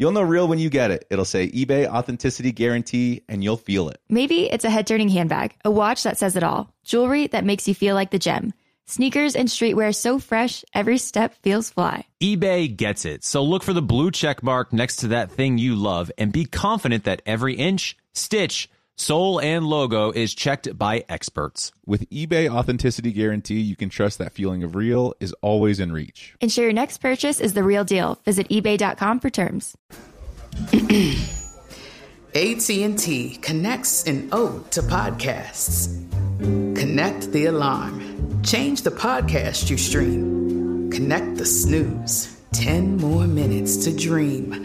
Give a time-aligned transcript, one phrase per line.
[0.00, 1.08] You'll know real when you get it.
[1.10, 4.00] It'll say eBay authenticity guarantee and you'll feel it.
[4.08, 7.66] Maybe it's a head turning handbag, a watch that says it all, jewelry that makes
[7.66, 8.54] you feel like the gem,
[8.86, 12.06] sneakers and streetwear so fresh, every step feels fly.
[12.22, 13.24] eBay gets it.
[13.24, 16.44] So look for the blue check mark next to that thing you love and be
[16.44, 21.72] confident that every inch, stitch, sole, and logo is checked by experts.
[21.86, 26.34] With eBay authenticity guarantee, you can trust that feeling of real is always in reach.
[26.40, 28.18] Ensure your next purchase is the real deal.
[28.24, 29.76] Visit eBay.com for terms.
[32.34, 35.88] AT&T connects an ode to podcasts.
[36.38, 38.42] Connect the alarm.
[38.42, 40.90] Change the podcast you stream.
[40.90, 42.38] Connect the snooze.
[42.52, 44.64] 10 more minutes to dream.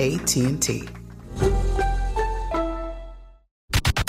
[0.00, 0.88] AT&T.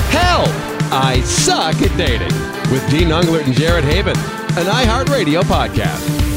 [0.09, 0.49] Help,
[0.91, 2.33] I suck at dating
[2.71, 4.17] with Dean Unglert and Jared Haibon,
[4.57, 6.27] an iHeartRadio podcast.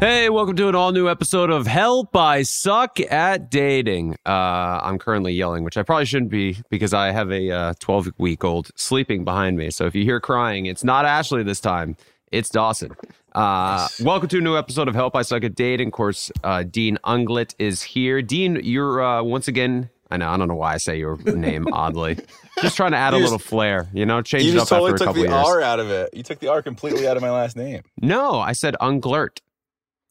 [0.00, 4.16] Hey, welcome to an all new episode of Help I Suck at Dating.
[4.24, 8.10] Uh, I'm currently yelling, which I probably shouldn't be because I have a 12 uh,
[8.16, 9.70] week old sleeping behind me.
[9.70, 11.98] So if you hear crying, it's not Ashley this time,
[12.30, 12.92] it's Dawson.
[13.34, 15.88] Uh, welcome to a new episode of Help I Suck at Dating.
[15.88, 18.22] Of course, uh, Dean Unglet is here.
[18.22, 19.90] Dean, you're uh, once again.
[20.12, 20.28] I know.
[20.28, 22.18] I don't know why I say your name oddly.
[22.60, 23.88] Just trying to add a little just- flair.
[23.92, 25.28] You know, change You it up totally after a took the.
[25.28, 26.10] R out of it.
[26.12, 27.82] You took the R completely out of my last name.
[28.00, 29.38] No, I said Unglert.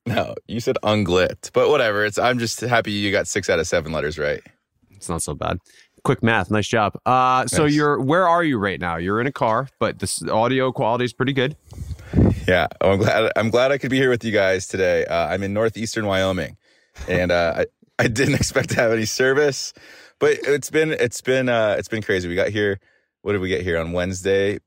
[0.05, 1.51] No, you said unglit.
[1.53, 2.03] But whatever.
[2.05, 4.41] It's I'm just happy you got six out of seven letters right.
[4.91, 5.59] It's not so bad.
[6.03, 6.97] Quick math, nice job.
[7.05, 7.75] Uh, so Nice.
[7.75, 8.95] you're where are you right now?
[8.95, 11.55] You're in a car, but the audio quality is pretty good.
[12.49, 12.67] Yeah.
[12.81, 15.05] I'm glad I'm glad I could be here with you guys today.
[15.05, 16.57] Uh, I'm in northeastern Wyoming.
[17.07, 17.65] And uh, I,
[18.03, 19.71] I didn't expect to have any service,
[20.19, 22.27] but it's been it's been uh, it's been crazy.
[22.27, 22.79] We got here
[23.21, 24.57] what did we get here on Wednesday?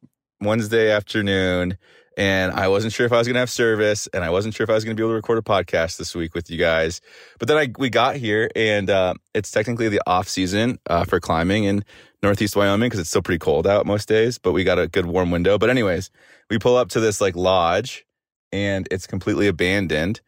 [0.40, 1.76] Wednesday afternoon
[2.16, 4.64] and I wasn't sure if I was going to have service, and I wasn't sure
[4.64, 6.58] if I was going to be able to record a podcast this week with you
[6.58, 7.00] guys.
[7.38, 11.20] But then I we got here, and uh, it's technically the off season uh, for
[11.20, 11.84] climbing in
[12.22, 14.38] Northeast Wyoming because it's still pretty cold out most days.
[14.38, 15.58] But we got a good warm window.
[15.58, 16.10] But anyways,
[16.50, 18.04] we pull up to this like lodge,
[18.52, 20.20] and it's completely abandoned.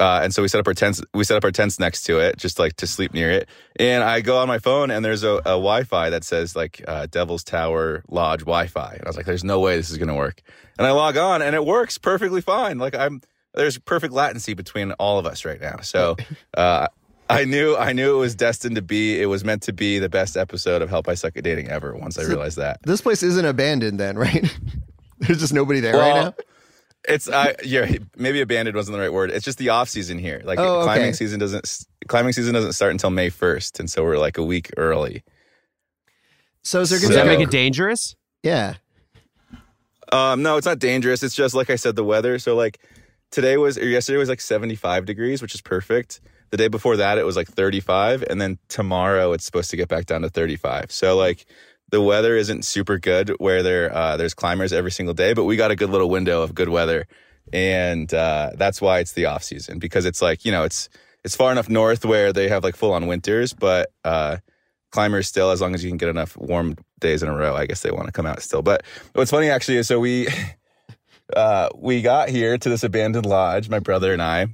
[0.00, 1.02] Uh, and so we set up our tents.
[1.14, 3.48] We set up our tents next to it, just like to sleep near it.
[3.76, 7.06] And I go on my phone, and there's a, a Wi-Fi that says like uh,
[7.06, 8.92] Devil's Tower Lodge Wi-Fi.
[8.92, 10.42] And I was like, "There's no way this is going to work."
[10.78, 12.78] And I log on, and it works perfectly fine.
[12.78, 13.22] Like I'm
[13.54, 15.78] there's perfect latency between all of us right now.
[15.80, 16.16] So
[16.56, 16.88] uh,
[17.28, 19.20] I knew I knew it was destined to be.
[19.20, 21.94] It was meant to be the best episode of Help I Suck at Dating ever.
[21.94, 22.80] Once I realized that.
[22.82, 24.58] This place isn't abandoned then, right?
[25.18, 26.34] There's just nobody there right now.
[27.06, 29.30] It's I yeah maybe abandoned wasn't the right word.
[29.30, 30.42] It's just the off season here.
[30.44, 30.84] Like Oh, okay.
[30.84, 34.42] climbing season doesn't climbing season doesn't start until May first, and so we're like a
[34.44, 35.22] week early.
[36.62, 38.14] So is there Does gonna that make it dangerous?
[38.42, 38.74] Yeah.
[40.12, 41.22] Um, no, it's not dangerous.
[41.22, 42.38] It's just like I said, the weather.
[42.38, 42.78] So like
[43.30, 46.20] today was or yesterday was like seventy five degrees, which is perfect.
[46.50, 49.76] The day before that it was like thirty five, and then tomorrow it's supposed to
[49.76, 50.90] get back down to thirty five.
[50.90, 51.46] So like
[51.90, 55.56] the weather isn't super good where there uh, there's climbers every single day, but we
[55.56, 57.06] got a good little window of good weather,
[57.52, 60.88] and uh, that's why it's the off season because it's like you know it's
[61.24, 64.36] it's far enough north where they have like full on winters, but uh,
[64.90, 67.66] climbers still as long as you can get enough warm days in a row, I
[67.66, 68.62] guess they want to come out still.
[68.62, 68.82] But
[69.14, 70.28] what's funny actually is so we
[71.36, 74.48] uh, we got here to this abandoned lodge, my brother and I,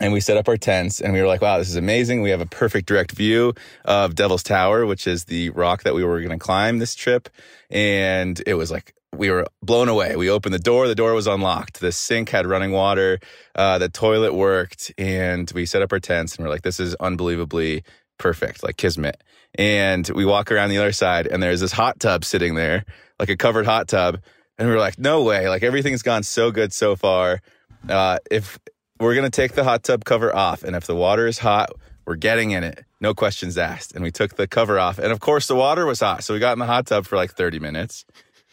[0.00, 2.22] and we set up our tents and we were like, wow, this is amazing.
[2.22, 3.54] We have a perfect direct view
[3.84, 7.28] of Devil's Tower, which is the rock that we were going to climb this trip.
[7.70, 10.16] And it was like, we were blown away.
[10.16, 11.80] We opened the door, the door was unlocked.
[11.80, 13.18] The sink had running water,
[13.54, 16.94] uh, the toilet worked, and we set up our tents and we're like, this is
[16.96, 17.84] unbelievably
[18.18, 19.22] perfect, like Kismet.
[19.54, 22.84] And we walk around the other side and there's this hot tub sitting there,
[23.18, 24.20] like a covered hot tub.
[24.58, 25.48] And we were like, no way.
[25.48, 27.40] Like everything's gone so good so far.
[27.88, 28.58] Uh, if
[29.00, 31.70] we're gonna take the hot tub cover off, and if the water is hot,
[32.06, 32.84] we're getting in it.
[33.00, 33.94] No questions asked.
[33.94, 36.40] And we took the cover off, and of course the water was hot, so we
[36.40, 38.04] got in the hot tub for like 30 minutes.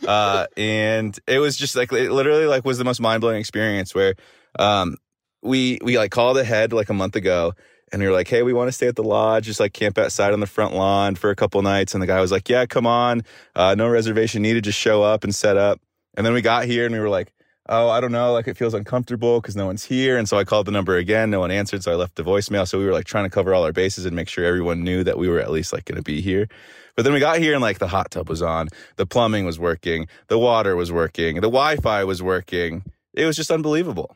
[0.06, 3.96] Uh, and it was just like it literally like was the most mind blowing experience
[3.96, 4.16] where
[4.60, 4.98] um
[5.42, 7.54] we we like called ahead like a month ago
[7.92, 9.98] and we were like, hey, we want to stay at the lodge, just like camp
[9.98, 11.94] outside on the front lawn for a couple nights.
[11.94, 13.24] And the guy was like, yeah, come on,
[13.56, 15.80] uh, no reservation needed, just show up and set up.
[16.18, 17.32] And then we got here and we were like,
[17.68, 20.18] oh, I don't know, like it feels uncomfortable because no one's here.
[20.18, 22.68] And so I called the number again, no one answered, so I left the voicemail.
[22.68, 25.04] So we were like trying to cover all our bases and make sure everyone knew
[25.04, 26.48] that we were at least like going to be here.
[26.96, 29.60] But then we got here and like the hot tub was on, the plumbing was
[29.60, 32.84] working, the water was working, the Wi-Fi was working.
[33.14, 34.16] It was just unbelievable.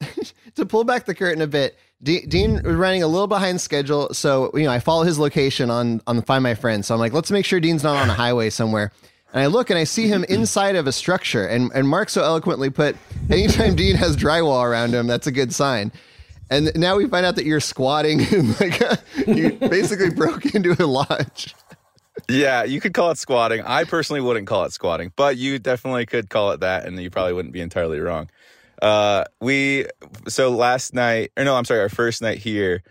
[0.54, 4.50] to pull back the curtain a bit, Dean was running a little behind schedule, so
[4.54, 6.82] you know I follow his location on on Find My Friend.
[6.82, 8.90] So I'm like, let's make sure Dean's not on a highway somewhere.
[9.32, 11.46] And I look and I see him inside of a structure.
[11.46, 12.96] And and Mark so eloquently put,
[13.30, 15.92] anytime Dean has drywall around him, that's a good sign.
[16.50, 18.80] And now we find out that you're squatting and like
[19.26, 21.54] you basically broke into a lodge.
[22.28, 23.62] Yeah, you could call it squatting.
[23.62, 27.08] I personally wouldn't call it squatting, but you definitely could call it that, and you
[27.08, 28.28] probably wouldn't be entirely wrong.
[28.82, 29.86] Uh, we
[30.28, 32.82] so last night, or no, I'm sorry, our first night here,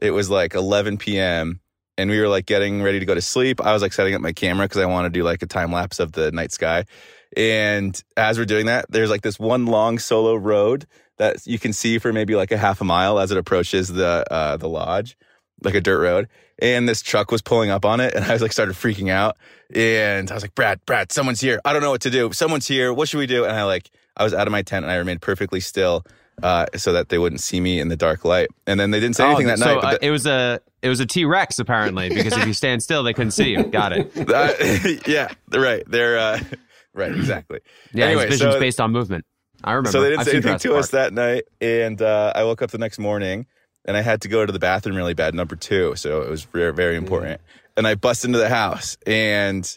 [0.00, 1.60] it was like 11 p.m.
[1.98, 3.60] and we were like getting ready to go to sleep.
[3.60, 5.72] I was like setting up my camera because I want to do like a time
[5.72, 6.84] lapse of the night sky.
[7.36, 10.86] And as we're doing that, there's like this one long solo road
[11.18, 14.24] that you can see for maybe like a half a mile as it approaches the
[14.30, 15.18] uh, the lodge,
[15.62, 16.28] like a dirt road.
[16.60, 19.36] And this truck was pulling up on it, and I was like started freaking out.
[19.74, 21.60] And I was like, Brad, Brad, someone's here.
[21.64, 22.32] I don't know what to do.
[22.32, 22.92] Someone's here.
[22.92, 23.44] What should we do?
[23.44, 26.04] And I like I was out of my tent and I remained perfectly still
[26.42, 28.48] uh, so that they wouldn't see me in the dark light.
[28.66, 29.82] And then they didn't say anything that so, night.
[29.82, 32.82] But the- it was a it was a T Rex apparently because if you stand
[32.82, 33.64] still, they couldn't see you.
[33.64, 34.12] Got it.
[34.30, 34.52] uh,
[35.10, 35.82] yeah, right.
[35.86, 36.40] They're uh,
[36.94, 37.12] right.
[37.12, 37.60] Exactly.
[37.92, 39.24] Yeah, Anyway, his vision's so- based on movement.
[39.64, 39.90] I remember.
[39.90, 42.70] So they didn't I've say anything to us that night, and uh, I woke up
[42.70, 43.46] the next morning,
[43.84, 45.96] and I had to go to the bathroom really bad, number two.
[45.96, 47.40] So it was very, very important.
[47.76, 49.76] And I bust into the house, and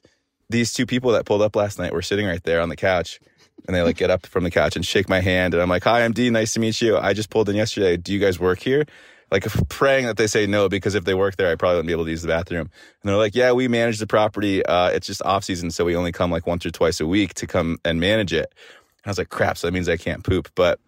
[0.51, 3.19] these two people that pulled up last night were sitting right there on the couch,
[3.65, 5.83] and they like get up from the couch and shake my hand, and I'm like,
[5.83, 6.30] "Hi, I'm D.
[6.30, 6.98] Nice to meet you.
[6.98, 7.98] I just pulled in yesterday.
[7.98, 8.86] Do you guys work here?"
[9.31, 11.94] Like praying that they say no because if they work there, I probably wouldn't be
[11.94, 12.69] able to use the bathroom.
[13.01, 14.66] And they're like, "Yeah, we manage the property.
[14.66, 17.33] Uh, it's just off season, so we only come like once or twice a week
[17.36, 18.54] to come and manage it."
[19.06, 20.50] I was like, crap, so that means I can't poop.
[20.56, 20.80] But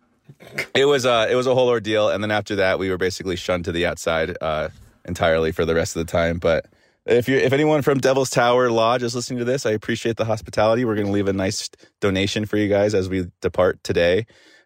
[0.75, 2.09] it was uh it was a whole ordeal.
[2.09, 4.69] And then after that we were basically shunned to the outside uh
[5.05, 6.39] entirely for the rest of the time.
[6.39, 6.65] But
[7.05, 10.25] if you if anyone from Devil's Tower Lodge is listening to this, I appreciate the
[10.25, 10.85] hospitality.
[10.85, 11.69] We're gonna leave a nice
[11.99, 14.25] donation for you guys as we depart today.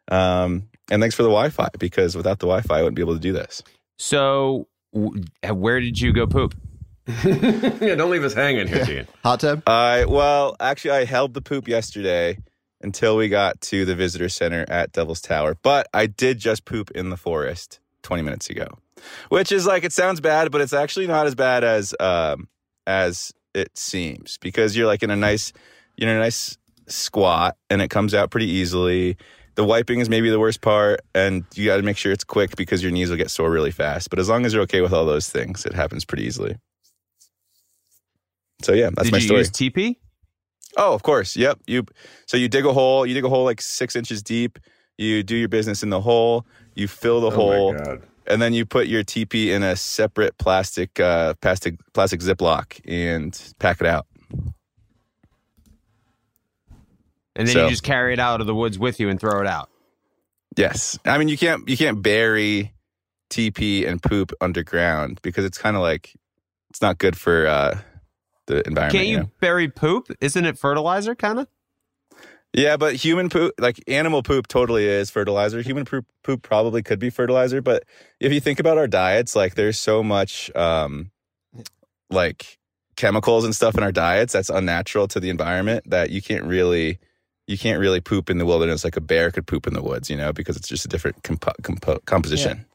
[0.09, 3.01] Um and thanks for the Wi Fi because without the Wi Fi I wouldn't be
[3.01, 3.63] able to do this.
[3.97, 6.55] So, w- where did you go poop?
[7.23, 9.07] yeah, don't leave us hanging here, Dean.
[9.23, 9.63] Hot tub.
[9.67, 12.37] I well, actually I held the poop yesterday
[12.81, 15.55] until we got to the visitor center at Devil's Tower.
[15.61, 18.67] But I did just poop in the forest 20 minutes ago.
[19.29, 22.47] Which is like it sounds bad, but it's actually not as bad as um
[22.85, 25.53] as it seems because you're like in a nice
[25.95, 26.57] you're in a nice
[26.87, 29.17] squat and it comes out pretty easily.
[29.57, 32.55] The wiping is maybe the worst part, and you got to make sure it's quick
[32.55, 34.09] because your knees will get sore really fast.
[34.09, 36.57] But as long as you're okay with all those things, it happens pretty easily.
[38.61, 39.39] So yeah, that's did my you story.
[39.39, 39.95] use TP?
[40.77, 41.35] Oh, of course.
[41.35, 41.59] Yep.
[41.67, 41.85] You
[42.27, 43.05] so you dig a hole.
[43.05, 44.59] You dig a hole like six inches deep.
[44.97, 46.45] You do your business in the hole.
[46.75, 48.01] You fill the hole, Oh my god.
[48.27, 53.53] and then you put your TP in a separate plastic, uh, plastic, plastic Ziploc and
[53.59, 54.06] pack it out.
[57.37, 59.39] And then So- you just carry it out of the woods with you and throw
[59.39, 59.69] it out.
[60.57, 60.97] Yes.
[61.05, 62.73] I mean, you can't you can't bury
[63.29, 66.13] TP and poop underground because it's kind of like
[66.69, 67.79] it's not good for uh,
[68.47, 68.91] the environment.
[68.93, 69.29] Can't you know?
[69.39, 70.09] bury poop?
[70.19, 71.47] Isn't it fertilizer, kind of?
[72.53, 75.61] Yeah, but human poop, like animal poop, totally is fertilizer.
[75.61, 77.83] Human poop, poop probably could be fertilizer, but
[78.19, 81.11] if you think about our diets, like there's so much, um,
[82.09, 82.57] like
[82.95, 86.99] chemicals and stuff in our diets that's unnatural to the environment that you can't really,
[87.47, 90.09] you can't really poop in the wilderness like a bear could poop in the woods,
[90.09, 92.65] you know, because it's just a different compo- compo- composition.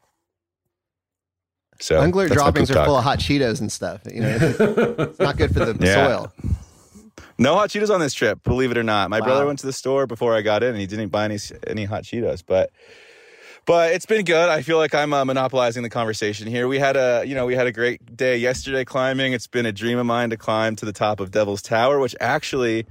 [1.79, 4.01] So Ungler droppings poop are full of hot Cheetos and stuff.
[4.11, 6.07] You know, it's not good for the Yeah.
[6.07, 6.33] soil.
[7.37, 9.09] No hot Cheetos on this trip, believe it or not.
[9.09, 9.25] My Wow.
[9.25, 11.37] brother went to the store before I got in, and he didn't buy any
[11.67, 12.43] any hot Cheetos.
[12.45, 12.71] But
[13.65, 14.49] but it's been good.
[14.49, 16.67] I feel like I'm uh, monopolizing the conversation here.
[16.67, 19.33] We had a you know we had a great day yesterday climbing.
[19.33, 22.15] It's been a dream of mine to climb to the top of Devil's Tower, which
[22.21, 22.85] actually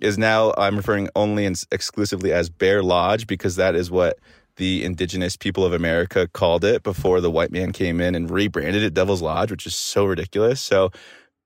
[0.00, 4.18] is now I'm referring only and exclusively as Bear Lodge because that is what
[4.56, 8.82] the indigenous people of America called it before the white man came in and rebranded
[8.82, 10.60] it Devil's Lodge, which is so ridiculous.
[10.60, 10.90] So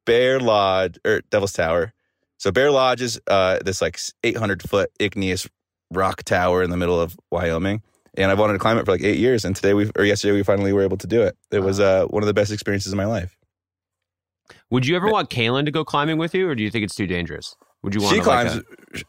[0.05, 1.93] Bear Lodge or Devil's Tower.
[2.39, 5.49] So Bear Lodge is uh, this like 800 foot igneous
[5.91, 7.83] rock tower in the middle of Wyoming,
[8.17, 9.45] and I've wanted to climb it for like eight years.
[9.45, 11.37] And today we or yesterday we finally were able to do it.
[11.51, 13.37] It was uh, one of the best experiences of my life.
[14.71, 16.95] Would you ever want Caelynn to go climbing with you, or do you think it's
[16.95, 17.55] too dangerous?
[17.85, 18.65] Would you want she to, like, climbs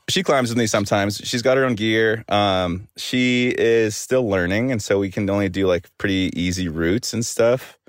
[0.10, 1.22] she climbs with me sometimes.
[1.24, 2.24] She's got her own gear.
[2.30, 7.14] Um she is still learning and so we can only do like pretty easy routes
[7.14, 7.80] and stuff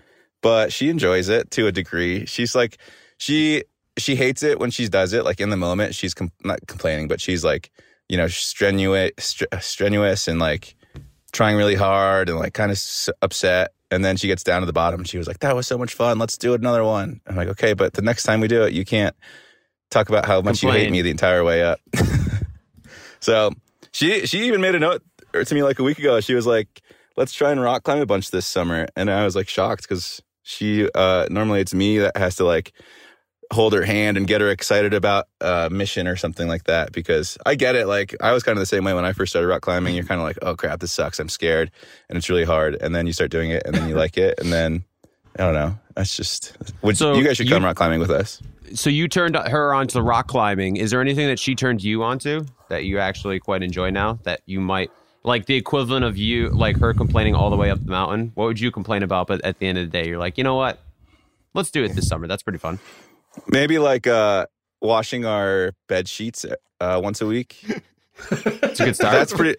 [0.42, 2.24] but she enjoys it to a degree.
[2.26, 2.78] She's like
[3.18, 3.64] she
[3.98, 7.08] she hates it when she does it like in the moment she's com- not complaining
[7.08, 7.70] but she's like
[8.08, 10.76] you know strenuous str- strenuous and like
[11.32, 14.66] trying really hard and like kind of s- upset and then she gets down to
[14.66, 17.20] the bottom and she was like that was so much fun let's do another one.
[17.26, 19.16] I'm like okay but the next time we do it you can't
[19.90, 21.80] talk about how much you hate me the entire way up.
[23.20, 23.50] so
[23.92, 25.02] she she even made a note
[25.32, 26.20] to me like a week ago.
[26.20, 26.82] She was like,
[27.16, 30.22] "Let's try and rock climb a bunch this summer," and I was like shocked because
[30.42, 32.72] she uh, normally it's me that has to like
[33.52, 37.38] hold her hand and get her excited about a mission or something like that because
[37.46, 37.86] I get it.
[37.86, 39.94] Like I was kind of the same way when I first started rock climbing.
[39.94, 41.18] You're kind of like, "Oh crap, this sucks.
[41.18, 41.70] I'm scared,"
[42.08, 42.76] and it's really hard.
[42.80, 44.84] And then you start doing it, and then you like it, and then
[45.38, 45.78] I don't know.
[45.94, 46.56] That's just.
[46.82, 48.42] Would, So you guys should you- come rock climbing with us.
[48.74, 50.76] So you turned her onto the rock climbing.
[50.76, 54.18] Is there anything that she turned you onto that you actually quite enjoy now?
[54.24, 54.90] That you might
[55.22, 58.32] like the equivalent of you, like her complaining all the way up the mountain.
[58.34, 59.26] What would you complain about?
[59.26, 60.80] But at the end of the day, you're like, you know what?
[61.54, 62.26] Let's do it this summer.
[62.26, 62.78] That's pretty fun.
[63.48, 64.46] Maybe like uh
[64.80, 66.44] washing our bed sheets
[66.80, 67.64] uh once a week.
[68.30, 69.12] It's a good start.
[69.12, 69.56] That's pretty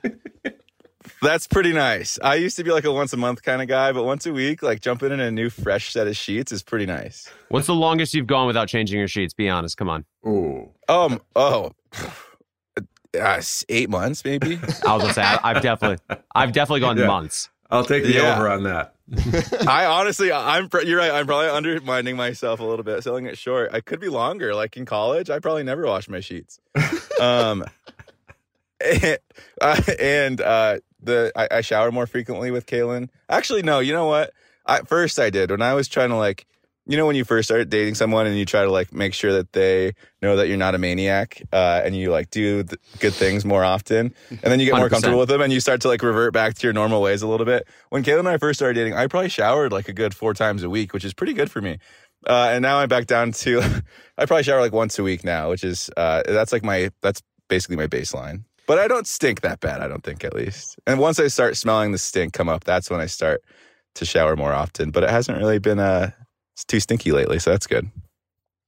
[1.21, 2.19] That's pretty nice.
[2.23, 4.33] I used to be like a once a month kind of guy, but once a
[4.33, 7.29] week, like jumping in a new fresh set of sheets is pretty nice.
[7.49, 9.33] What's the longest you've gone without changing your sheets?
[9.33, 9.77] Be honest.
[9.77, 10.05] Come on.
[10.27, 10.69] Ooh.
[10.87, 11.71] Um oh
[13.19, 14.59] uh, eight months maybe.
[14.85, 15.97] I was gonna say I, I've definitely,
[16.35, 17.07] I've definitely gone Yeah.
[17.07, 17.49] months.
[17.69, 18.35] I'll take the Yeah.
[18.37, 18.93] over on that.
[19.67, 20.69] I honestly, I'm.
[20.85, 21.11] You're right.
[21.11, 23.69] I'm probably undermining myself a little bit, selling it short.
[23.73, 24.53] I could be longer.
[24.53, 26.59] Like in college, I probably never washed my sheets.
[27.19, 27.65] Um,
[28.79, 29.17] and,
[29.59, 33.09] uh, and uh, the I, I shower more frequently with Caelynn.
[33.29, 33.79] Actually, no.
[33.79, 34.31] You know what?
[34.67, 36.45] At first, I did when I was trying to like,
[36.85, 39.33] you know, when you first start dating someone and you try to like make sure
[39.33, 43.13] that they know that you're not a maniac, uh, and you like do th- good
[43.13, 44.89] things more often, and then you get more 100%.
[44.89, 47.27] comfortable with them, and you start to like revert back to your normal ways a
[47.27, 47.67] little bit.
[47.89, 50.63] When Caelynn and I first started dating, I probably showered like a good four times
[50.63, 51.77] a week, which is pretty good for me.
[52.25, 53.61] Uh, and now I'm back down to,
[54.17, 57.21] I probably shower like once a week now, which is uh, that's like my that's
[57.47, 58.43] basically my baseline.
[58.67, 60.77] But I don't stink that bad, I don't think at least.
[60.85, 63.41] And once I start smelling the stink come up, that's when I start
[63.95, 64.91] to shower more often.
[64.91, 66.11] But it hasn't really been uh
[66.53, 67.89] it's too stinky lately, so that's good.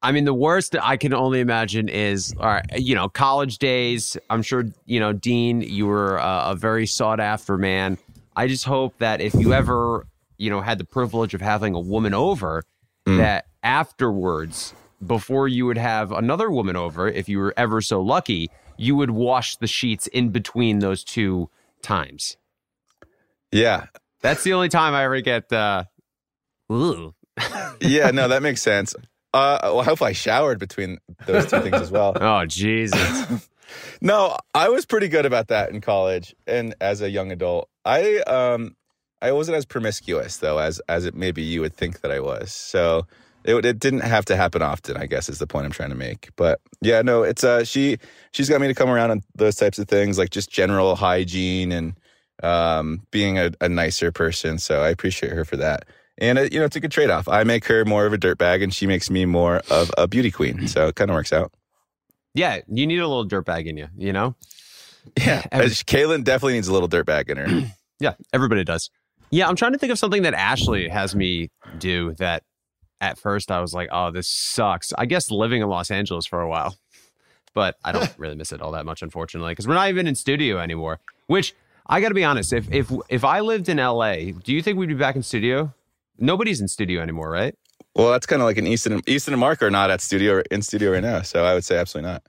[0.02, 4.16] I mean, the worst I can only imagine is, all right, you know, college days.
[4.30, 7.98] I'm sure, you know, Dean, you were a, a very sought after man.
[8.36, 11.80] I just hope that if you ever, you know, had the privilege of having a
[11.80, 12.64] woman over,
[13.06, 14.74] that afterwards,
[15.06, 18.50] before you would have another woman over, if you were ever so lucky,
[18.80, 21.50] you would wash the sheets in between those two
[21.82, 22.38] times.
[23.52, 23.88] Yeah.
[24.22, 25.84] That's the only time I ever get, uh,
[26.72, 27.14] ooh.
[27.82, 28.94] Yeah, no, that makes sense.
[29.34, 32.14] Uh well, hopefully I showered between those two things as well.
[32.22, 33.48] Oh, Jesus.
[34.02, 37.70] No, I was pretty good about that in college and as a young adult.
[37.86, 38.76] I um
[39.22, 42.52] I wasn't as promiscuous though as as it maybe you would think that I was.
[42.52, 43.06] So
[43.44, 45.96] it it didn't have to happen often, I guess is the point I'm trying to
[45.96, 46.30] make.
[46.36, 47.98] But yeah, no, it's uh she
[48.32, 51.72] she's got me to come around on those types of things like just general hygiene
[51.72, 51.94] and
[52.44, 54.58] um being a, a nicer person.
[54.58, 55.86] So I appreciate her for that.
[56.18, 57.28] And uh, you know, it's a good trade-off.
[57.28, 60.32] I make her more of a dirtbag and she makes me more of a beauty
[60.32, 60.68] queen.
[60.68, 61.52] So it kind of works out.
[62.34, 64.36] yeah, you need a little dirtbag in you, you know?
[65.18, 65.44] Yeah.
[65.52, 67.68] Every- Caelynn definitely needs a little dirtbag in her.
[68.02, 68.90] Yeah, everybody does.
[69.30, 72.44] Yeah, I'm trying to think of something that Ashley has me do that
[73.02, 74.94] at first I was like, oh, this sucks.
[74.98, 76.78] I guess living in Los Angeles for a while,
[77.54, 80.16] but I don't really miss it all that much, unfortunately, because we're not even in
[80.16, 81.00] studio anymore.
[81.28, 81.56] Which
[81.88, 84.78] I got to be honest, if if if I lived in LA, do you think
[84.78, 85.74] we'd be back in studio?
[86.18, 87.56] Nobody's in studio anymore, right?
[87.96, 90.44] Well, that's kind of like an Easton and Easton and Mark are not at studio
[90.52, 92.24] in studio right now, so I would say absolutely not.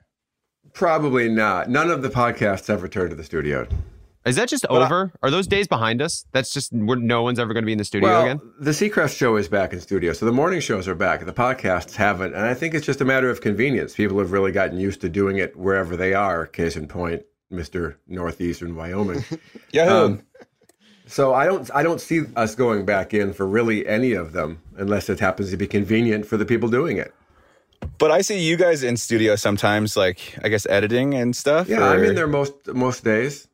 [0.73, 1.69] Probably not.
[1.69, 3.67] None of the podcasts have returned to the studio.
[4.27, 5.13] Is that just I- over?
[5.23, 6.27] Are those days behind us?
[6.33, 8.41] That's just we're, no one's ever going to be in the studio well, again.
[8.61, 11.25] the Seacrest show is back in studio, so the morning shows are back.
[11.25, 13.95] The podcasts haven't, and I think it's just a matter of convenience.
[13.95, 16.47] People have really gotten used to doing it wherever they are.
[16.47, 19.25] Case in point, Mister Northeastern Wyoming.
[19.73, 20.05] Yahoo!
[20.05, 20.23] Um,
[21.07, 24.63] so I don't, I don't see us going back in for really any of them,
[24.77, 27.13] unless it happens to be convenient for the people doing it.
[27.99, 31.69] but I see you guys in studio sometimes, like I guess editing and stuff.
[31.69, 33.49] Yeah, I'm in there most most days.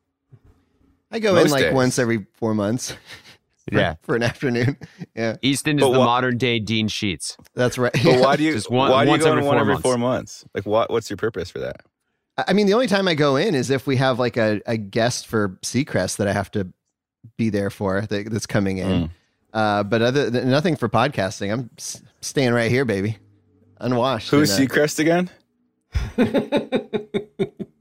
[1.11, 1.73] I go in like days.
[1.73, 2.93] once every four months
[3.71, 4.77] Yeah, for an afternoon.
[5.15, 7.35] Yeah, Easton is But the wha- modern day Dean Sheets.
[7.53, 7.91] that's right.
[8.03, 8.53] But why do you?
[8.53, 9.83] Just one- why do you once go every in one four every months.
[9.83, 10.45] four months?
[10.53, 10.89] Like, what?
[10.89, 11.77] What's your purpose for that?
[12.47, 14.77] I mean, the only time I go in is if we have like a, a
[14.77, 16.67] guest for Seacrest that I have to
[17.35, 18.87] be there for that, that's coming in.
[18.87, 19.09] Mm.
[19.53, 21.51] Uh, but other than, nothing for podcasting.
[21.51, 23.17] I'm s- staying right here, baby,
[23.79, 24.29] unwashed.
[24.29, 25.29] Who's and, Seacrest again?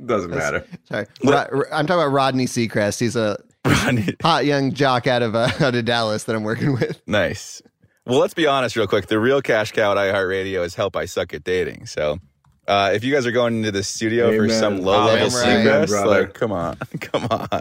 [0.07, 0.67] Doesn't matter.
[0.85, 3.01] Sorry, Rod, I'm talking about Rodney Seacrest.
[3.01, 4.15] He's a Ronnie.
[4.23, 7.01] hot young jock out of uh, out of Dallas that I'm working with.
[7.07, 7.63] Nice.
[8.07, 9.07] Well, let's be honest, real quick.
[9.09, 11.87] The real cash cow at iHeartRadio is help I suck at dating.
[11.87, 12.19] So,
[12.69, 15.89] uh, if you guys are going into the studio for some low level Amen, Seacrest,
[15.89, 16.21] brother.
[16.23, 17.61] like, come on, come on.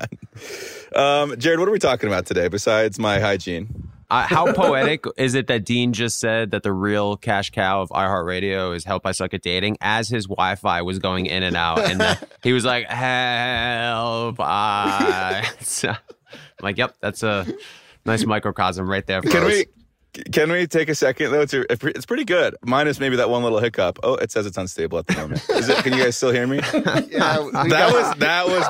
[0.96, 3.90] Um, Jared, what are we talking about today besides my hygiene?
[4.10, 7.90] Uh, how poetic is it that Dean just said that the real cash cow of
[7.90, 11.56] iHeartRadio is Help I Suck at Dating as his Wi Fi was going in and
[11.56, 11.80] out?
[11.80, 15.48] And uh, he was like, Help I.
[15.62, 15.98] So, I'm
[16.62, 17.46] like, yep, that's a
[18.06, 19.22] nice microcosm right there.
[19.22, 19.52] For Can us.
[19.52, 19.66] we?
[20.32, 21.46] Can we take a second though?
[21.46, 22.56] To it's pretty good.
[22.64, 24.00] Minus maybe that one little hiccup.
[24.04, 25.48] Oh, it says it's unstable at the moment.
[25.50, 25.78] Is it?
[25.78, 26.58] Can you guys still hear me?
[26.76, 28.66] Yeah, that was that was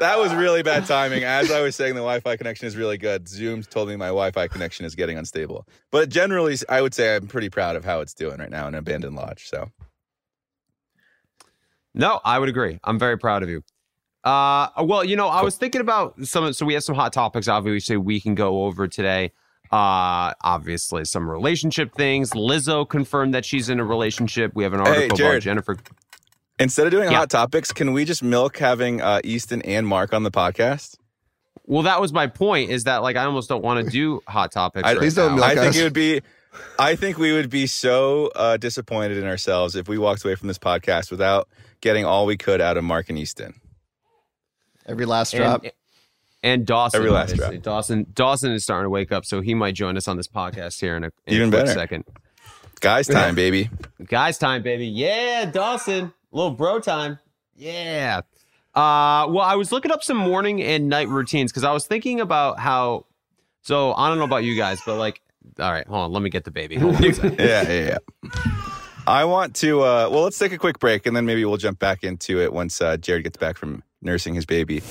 [0.00, 1.24] that was really bad timing.
[1.24, 3.28] As I was saying, the Wi-Fi connection is really good.
[3.28, 5.66] Zoom told me my Wi-Fi connection is getting unstable.
[5.90, 8.74] But generally, I would say I'm pretty proud of how it's doing right now in
[8.74, 9.48] Abandoned Lodge.
[9.48, 9.70] So
[11.94, 12.78] No, I would agree.
[12.84, 13.62] I'm very proud of you.
[14.24, 16.52] Uh, well, you know, I was thinking about some.
[16.52, 17.48] So we have some hot topics.
[17.48, 19.32] Obviously, we can go over today.
[19.72, 22.30] Uh, obviously, some relationship things.
[22.30, 24.52] Lizzo confirmed that she's in a relationship.
[24.54, 25.42] We have an article about Jared.
[25.42, 25.76] Jennifer.
[26.58, 27.18] instead of doing Yeah.
[27.18, 30.96] hot topics, can we just milk having uh, Easton and Mark on the podcast?
[31.64, 32.70] Well, that was my point.
[32.70, 34.86] Is that like I almost don't want to do hot topics.
[34.86, 35.36] I, right Please don't now.
[35.36, 35.76] milk I think us.
[35.78, 36.20] it would be.
[36.78, 40.48] I think we would be so uh, disappointed in ourselves if we walked away from
[40.48, 41.48] this podcast without
[41.82, 43.60] getting all we could out of Mark and Easton.
[44.86, 45.64] every last drop.
[45.64, 45.72] and,
[46.42, 46.98] and Dawson.
[46.98, 47.56] Every last obviously.
[47.58, 47.62] drop.
[47.64, 48.06] Dawson.
[48.14, 50.96] Dawson is starting to wake up, so he might join us on this podcast here
[50.96, 51.72] in a, in Even a better.
[51.72, 52.04] second.
[52.80, 53.70] Guys, time, baby.
[54.06, 54.86] Guys, time, baby.
[54.86, 56.12] Yeah, Dawson.
[56.30, 57.18] little bro time.
[57.56, 58.20] Yeah.
[58.74, 62.20] Uh, well, I was looking up some morning and night routines because I was thinking
[62.20, 63.06] about how.
[63.62, 65.22] So I don't know about you guys, but like,
[65.58, 66.12] all right, hold on.
[66.12, 66.76] Let me get the baby.
[66.76, 67.40] Hold on a second.
[67.40, 68.40] yeah, yeah, yeah.
[69.06, 69.80] I want to.
[69.80, 72.52] Uh, well, let's take a quick break, and then maybe we'll jump back into it
[72.52, 74.82] once uh, Jared gets back from nursing his baby.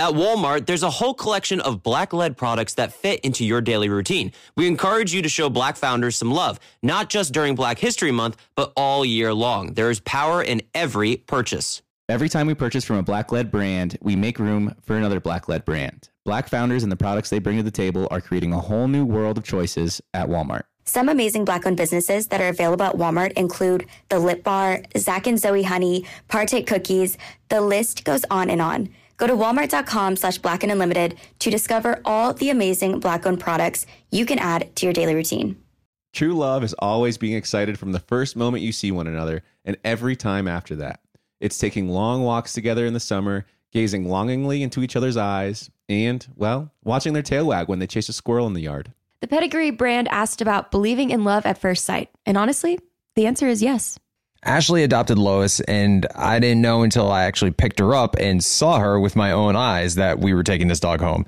[0.00, 3.90] At Walmart, there's a whole collection of black led products that fit into your daily
[3.90, 4.32] routine.
[4.56, 8.38] We encourage you to show black founders some love, not just during Black History Month,
[8.54, 9.74] but all year long.
[9.74, 11.82] There is power in every purchase.
[12.08, 15.48] Every time we purchase from a black led brand, we make room for another black
[15.48, 16.08] led brand.
[16.24, 19.04] Black founders and the products they bring to the table are creating a whole new
[19.04, 20.62] world of choices at Walmart.
[20.90, 25.28] Some amazing black owned businesses that are available at Walmart include The Lip Bar, Zach
[25.28, 27.16] and Zoe Honey, Partake Cookies.
[27.48, 28.88] The list goes on and on.
[29.16, 33.86] Go to walmart.com slash black and unlimited to discover all the amazing black owned products
[34.10, 35.62] you can add to your daily routine.
[36.12, 39.76] True love is always being excited from the first moment you see one another and
[39.84, 40.98] every time after that.
[41.38, 46.26] It's taking long walks together in the summer, gazing longingly into each other's eyes, and,
[46.34, 48.92] well, watching their tail wag when they chase a squirrel in the yard.
[49.20, 52.08] The Pedigree brand asked about believing in love at first sight.
[52.24, 52.78] And honestly,
[53.16, 53.98] the answer is yes.
[54.42, 58.78] Ashley adopted Lois, and I didn't know until I actually picked her up and saw
[58.78, 61.26] her with my own eyes that we were taking this dog home.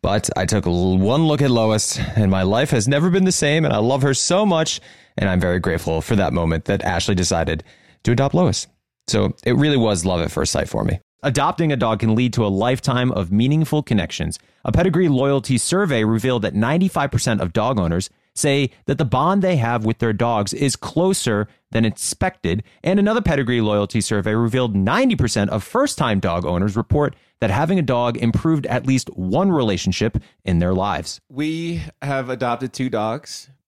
[0.00, 3.66] But I took one look at Lois, and my life has never been the same,
[3.66, 4.80] and I love her so much,
[5.18, 7.62] and I'm very grateful for that moment that Ashley decided
[8.04, 8.66] to adopt Lois.
[9.06, 11.00] So it really was love at first sight for me.
[11.24, 14.38] Adopting a dog can lead to a lifetime of meaningful connections.
[14.62, 19.56] A pedigree loyalty survey revealed that 95% of dog owners say that the bond they
[19.56, 22.62] have with their dogs is closer than expected.
[22.82, 27.78] And another pedigree loyalty survey revealed 90% of first time dog owners report that having
[27.78, 31.22] a dog improved at least one relationship in their lives.
[31.30, 33.48] We have adopted two dogs.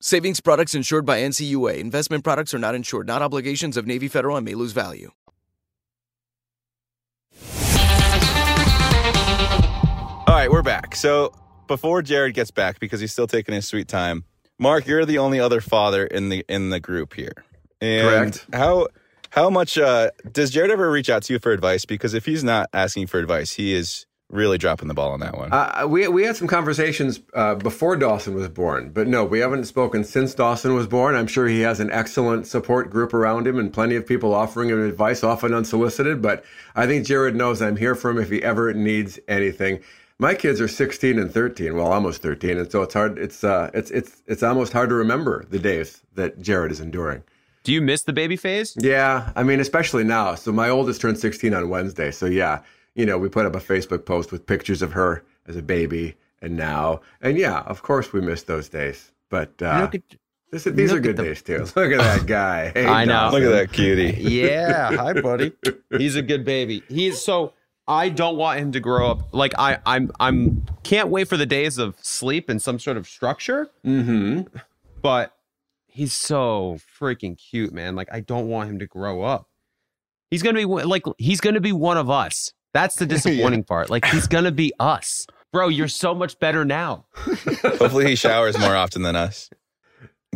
[0.00, 1.78] Savings products insured by NCUA.
[1.78, 5.10] Investment products are not insured, not obligations of Navy Federal and may lose value.
[10.28, 10.94] All right, we're back.
[10.94, 11.32] So
[11.66, 14.24] before Jared gets back, because he's still taking his sweet time,
[14.56, 17.44] Mark, you're the only other father in the in the group here.
[17.80, 18.46] And Correct.
[18.52, 18.88] How
[19.30, 21.84] how much uh, does Jared ever reach out to you for advice?
[21.84, 25.36] Because if he's not asking for advice, he is really dropping the ball on that
[25.36, 25.52] one.
[25.52, 29.64] Uh, we we had some conversations uh, before Dawson was born, but no, we haven't
[29.64, 31.14] spoken since Dawson was born.
[31.14, 34.68] I'm sure he has an excellent support group around him and plenty of people offering
[34.68, 36.20] him advice, often unsolicited.
[36.20, 39.80] But I think Jared knows I'm here for him if he ever needs anything.
[40.20, 43.18] My kids are 16 and 13, well, almost 13, and so it's hard.
[43.18, 47.22] It's uh, it's it's it's almost hard to remember the days that Jared is enduring.
[47.62, 48.74] Do you miss the baby phase?
[48.80, 50.34] Yeah, I mean, especially now.
[50.34, 52.10] So my oldest turned 16 on Wednesday.
[52.10, 52.62] So yeah,
[52.98, 56.16] you know, we put up a Facebook post with pictures of her as a baby
[56.42, 59.12] and now, and yeah, of course we miss those days.
[59.30, 60.02] But uh, Look at
[60.50, 61.58] this, these are look at good the- days too.
[61.76, 62.70] Look at that guy.
[62.74, 63.30] Hey, I know.
[63.32, 64.20] Look at that cutie.
[64.20, 65.52] Yeah, hi, buddy.
[65.96, 66.82] He's a good baby.
[66.88, 67.52] He's so.
[67.86, 69.78] I don't want him to grow up like I.
[69.86, 70.10] I'm.
[70.20, 70.64] I'm.
[70.82, 73.68] Can't wait for the days of sleep and some sort of structure.
[73.84, 74.42] Mm-hmm.
[75.02, 75.34] But
[75.86, 77.94] he's so freaking cute, man.
[77.96, 79.48] Like I don't want him to grow up.
[80.30, 82.52] He's gonna be like he's gonna be one of us.
[82.74, 83.90] That's the disappointing part.
[83.90, 85.68] Like he's gonna be us, bro.
[85.68, 87.06] You're so much better now.
[87.16, 89.50] Hopefully he showers more often than us.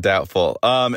[0.00, 0.58] Doubtful.
[0.62, 0.96] Um,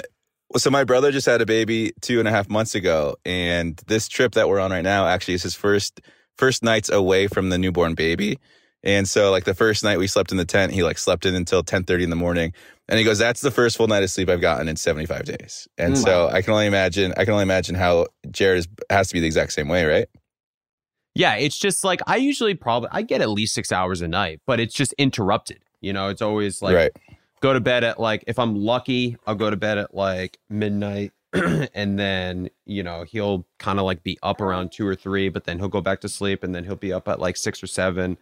[0.57, 4.07] so my brother just had a baby two and a half months ago, and this
[4.07, 6.01] trip that we're on right now actually is his first
[6.37, 8.39] first nights away from the newborn baby.
[8.83, 11.33] And so like the first night we slept in the tent, he like slept in
[11.35, 12.53] until ten thirty in the morning.
[12.87, 15.25] And he goes, That's the first full night of sleep I've gotten in seventy five
[15.25, 15.67] days.
[15.77, 16.03] And Mm.
[16.03, 19.19] so I can only imagine I can only imagine how Jared is, has to be
[19.21, 20.07] the exact same way, right?
[21.15, 24.41] Yeah, it's just like I usually probably I get at least six hours a night,
[24.45, 25.59] but it's just interrupted.
[25.79, 26.91] You know, it's always like right.
[27.39, 31.13] go to bed at like if I'm lucky, I'll go to bed at like midnight.
[31.73, 35.43] and then, you know, he'll kind of like be up around two or three, but
[35.43, 37.67] then he'll go back to sleep and then he'll be up at like six or
[37.67, 38.17] seven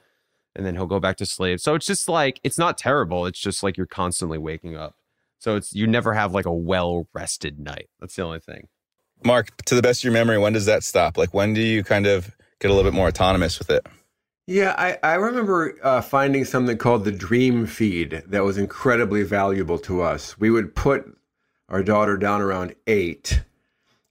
[0.56, 1.60] and then he'll go back to sleep.
[1.60, 3.26] So it's just like it's not terrible.
[3.26, 4.96] It's just like you're constantly waking up.
[5.40, 7.90] So it's you never have like a well rested night.
[8.00, 8.68] That's the only thing.
[9.24, 11.18] Mark, to the best of your memory, when does that stop?
[11.18, 13.86] Like when do you kind of get a little bit more autonomous with it?
[14.47, 19.78] Yeah, I, I remember uh, finding something called the Dream Feed that was incredibly valuable
[19.80, 20.38] to us.
[20.39, 21.17] We would put
[21.69, 23.41] our daughter down around eight,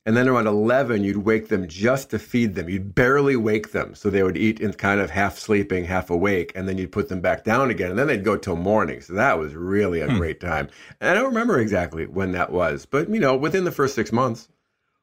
[0.04, 2.68] and then around 11, you'd wake them just to feed them.
[2.68, 3.94] You'd barely wake them.
[3.94, 7.08] So they would eat in kind of half sleeping, half awake, and then you'd put
[7.08, 9.00] them back down again, and then they'd go till morning.
[9.00, 10.68] So that was really a great time.
[11.00, 14.12] And I don't remember exactly when that was, but you know, within the first six
[14.12, 14.48] months.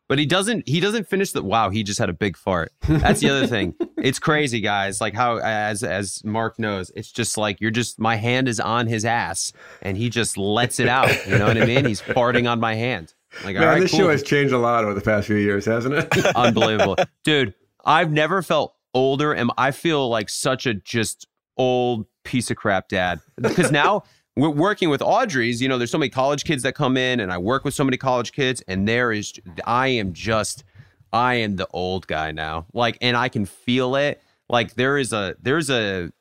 [0.10, 2.74] But he doesn't he doesn't finish the wow, he just had a big fart.
[2.88, 3.76] That's the other thing.
[4.00, 5.02] It's crazy, guys.
[5.02, 8.88] Like how as as Mark knows, it's just like you're just my hand is on
[8.88, 11.10] his ass and he just lets it out.
[11.28, 11.84] You know what I mean?
[11.84, 13.14] He's farting on my hand.
[13.44, 14.00] Like, Man, right, this cool.
[14.00, 16.26] show has changed a lot over the past few years, hasn't it?
[16.36, 16.96] Unbelievable.
[17.26, 22.56] Dude, I've never felt older and I feel like such a just old piece of
[22.56, 23.20] crap dad.
[23.36, 24.04] Because now
[24.40, 27.38] working with Audrey's, you know, there's so many college kids that come in and I
[27.38, 29.34] work with so many college kids and there is
[29.66, 30.64] I am just
[31.12, 32.66] I am the old guy now.
[32.74, 34.22] Like and I can feel it.
[34.48, 36.12] Like there is a there's a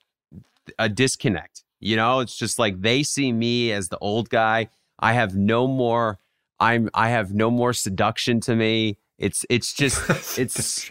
[0.78, 1.64] a disconnect.
[1.80, 4.68] You know, it's just like they see me as the old guy.
[4.98, 6.18] I have no more
[6.60, 8.98] I'm I have no more seduction to me.
[9.18, 9.98] It's it's just
[10.38, 10.90] it's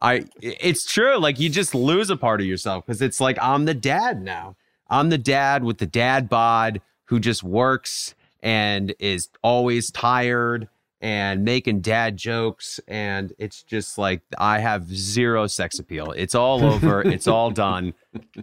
[0.00, 1.18] I it's true.
[1.18, 4.56] Like you just lose a part of yourself because it's like I'm the dad now.
[4.88, 10.68] I'm the dad with the dad bod who just works and is always tired
[11.00, 16.12] and making dad jokes and it's just like I have zero sex appeal.
[16.12, 17.02] It's all over.
[17.06, 17.94] it's all done.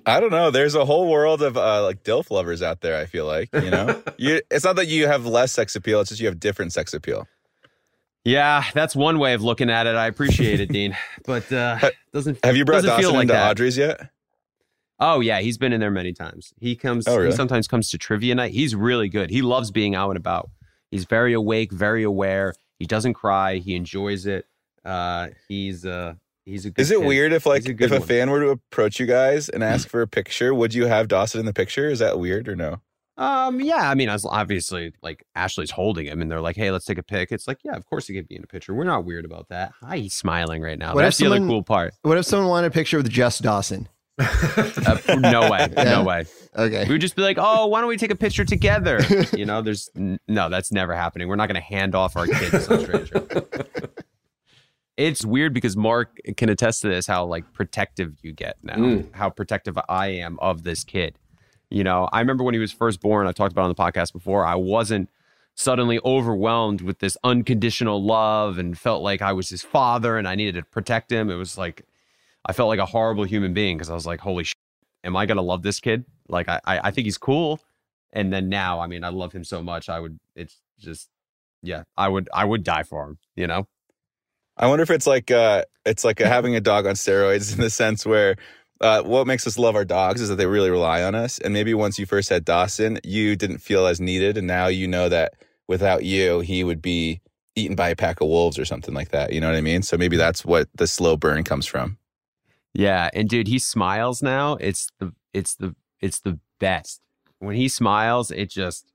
[0.05, 0.51] I don't know.
[0.51, 2.97] There's a whole world of uh, like DILF lovers out there.
[2.99, 4.41] I feel like you know, you.
[4.49, 5.99] It's not that you have less sex appeal.
[5.99, 7.27] It's just you have different sex appeal.
[8.23, 9.95] Yeah, that's one way of looking at it.
[9.95, 10.97] I appreciate it, Dean.
[11.25, 11.79] But uh
[12.13, 13.51] doesn't Have you brought doesn't feel Dawson like into that.
[13.51, 14.10] Audrey's yet?
[14.99, 16.53] Oh yeah, he's been in there many times.
[16.60, 17.08] He comes.
[17.08, 17.31] Oh, really?
[17.31, 18.51] He sometimes comes to trivia night.
[18.53, 19.29] He's really good.
[19.29, 20.49] He loves being out and about.
[20.91, 22.53] He's very awake, very aware.
[22.79, 23.55] He doesn't cry.
[23.58, 24.45] He enjoys it.
[24.86, 26.13] Uh, he's uh,
[26.45, 27.08] He's a good Is it kid.
[27.08, 28.08] weird if like a if a one.
[28.08, 31.39] fan were to approach you guys and ask for a picture, would you have Dawson
[31.39, 31.89] in the picture?
[31.89, 32.81] Is that weird or no?
[33.17, 36.86] Um, yeah, I mean, as obviously like Ashley's holding him, and they're like, "Hey, let's
[36.86, 38.73] take a pic." It's like, yeah, of course he could be in a picture.
[38.75, 39.71] We're not weird about that.
[39.81, 40.93] Hi, he's smiling right now.
[40.93, 41.93] What if That's the other someone- cool part.
[42.03, 43.88] What if someone wanted a picture with just Dawson?
[44.17, 45.84] Uh, no way, Yeah.
[45.84, 46.25] no way.
[46.56, 46.86] Okay.
[46.86, 48.99] We would just be like, "Oh, why don't we take a picture together?"
[49.36, 51.28] You know, there's n- no, that's never happening.
[51.28, 53.28] We're not going to hand off our kid to some stranger.
[54.97, 59.13] it's weird because Mark can attest to this how like protective you get now, Mm.
[59.13, 61.19] how protective I am of this kid.
[61.69, 64.13] You know, I remember when he was first born, I talked about on the podcast
[64.13, 65.10] before, I wasn't
[65.56, 70.36] suddenly overwhelmed with this unconditional love and felt like I was his father and I
[70.36, 71.30] needed to protect him.
[71.30, 71.86] It was like
[72.45, 74.55] I felt like a horrible human being because I was like, holy shit,
[75.03, 76.05] am I gonna love this kid?
[76.27, 77.60] Like I, I I think he's cool.
[78.13, 79.89] And then now, I mean, I love him so much.
[79.89, 81.10] I would it's just
[81.62, 83.67] yeah, I would I would die for him, you know?
[84.58, 87.69] I wonder if it's like uh it's like having a dog on steroids in the
[87.69, 88.36] sense where
[88.81, 91.39] uh, what makes us love our dogs is that they really rely on us.
[91.39, 94.88] And maybe once you first had Dawson, you didn't feel as needed, and now you
[94.88, 95.34] know that
[95.67, 97.21] without you, he would be
[97.55, 99.31] eaten by a pack of wolves or something like that.
[99.31, 99.81] You know what I mean?
[99.81, 101.97] So maybe that's what the slow burn comes from.
[102.78, 104.54] Yeah, and dude, he smiles now.
[104.60, 107.02] It's the it's the it's the best.
[107.40, 108.92] When he smiles, it just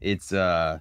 [0.00, 0.78] it's uh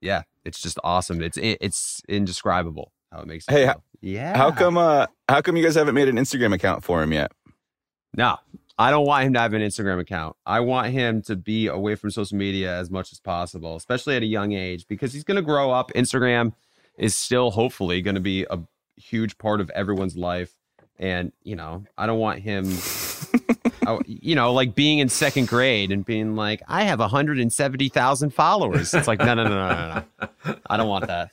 [0.00, 1.22] yeah, it's just awesome.
[1.22, 4.36] It's it, it's indescribable how it makes you Hey, how- yeah.
[4.36, 4.76] How come?
[4.78, 7.32] Uh, how come you guys haven't made an Instagram account for him yet?
[8.16, 8.36] No,
[8.78, 10.36] I don't want him to have an Instagram account.
[10.46, 14.22] I want him to be away from social media as much as possible, especially at
[14.22, 15.90] a young age, because he's going to grow up.
[15.94, 16.52] Instagram
[16.98, 18.60] is still hopefully going to be a
[18.96, 20.54] huge part of everyone's life.
[20.98, 22.64] And, you know, I don't want him,
[23.86, 28.94] I- you know, like being in second grade and being like, I have 170,000 followers.
[28.94, 30.04] It's like, no, no, no, no, no,
[30.46, 30.56] no.
[30.68, 31.30] I don't want that.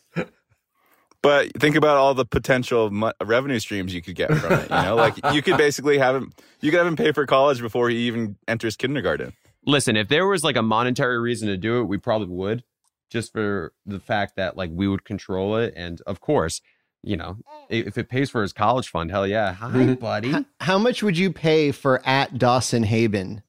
[1.21, 4.69] But think about all the potential mo- revenue streams you could get from it.
[4.69, 6.33] You know, like you could basically have him.
[6.59, 9.31] You could have him pay for college before he even enters kindergarten.
[9.65, 12.65] listen, if there was like a monetary reason to do it, we probably would,
[13.09, 15.73] just for the fact that like we would control it.
[15.77, 16.61] And of course,
[17.03, 17.37] you know,
[17.69, 19.53] if it pays for his college fund, hell yeah.
[19.53, 20.31] Hi, buddy.
[20.31, 23.43] How, how much would you pay for at Dawson Haibon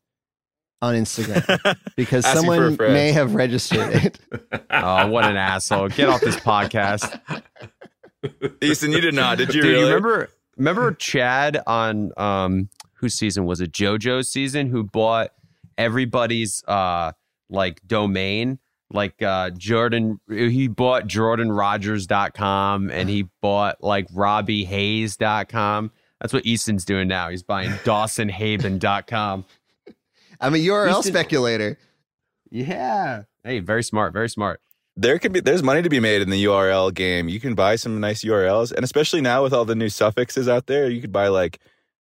[0.83, 1.77] on Instagram?
[1.97, 4.19] Because Asking for a someone may have registered it.
[4.71, 5.89] Oh, what an asshole.
[5.89, 7.21] Get off this podcast.
[8.61, 9.63] Easton, you did not, did you?
[9.63, 9.81] Dude, really?
[9.81, 13.71] you remember remember Chad on um whose season was it?
[13.71, 15.31] JoJo's season who bought
[15.79, 17.13] everybody's uh
[17.49, 18.59] like domain
[18.95, 25.91] like uh Jordan he bought jordanrodgers.com and he bought like robbyhayes.com.
[26.21, 27.29] That's what Easton's doing now.
[27.29, 29.45] He's buying dawsonhaibon.com.
[30.41, 31.79] I'm a URL Easton- speculator.
[32.51, 33.25] Yeah.
[33.43, 34.61] Hey, very smart, very smart.
[34.97, 37.29] there could be there's money to be made in the URL game.
[37.29, 40.67] You can buy some nice URLs, and especially now with all the new suffixes out
[40.67, 41.59] there, you could buy like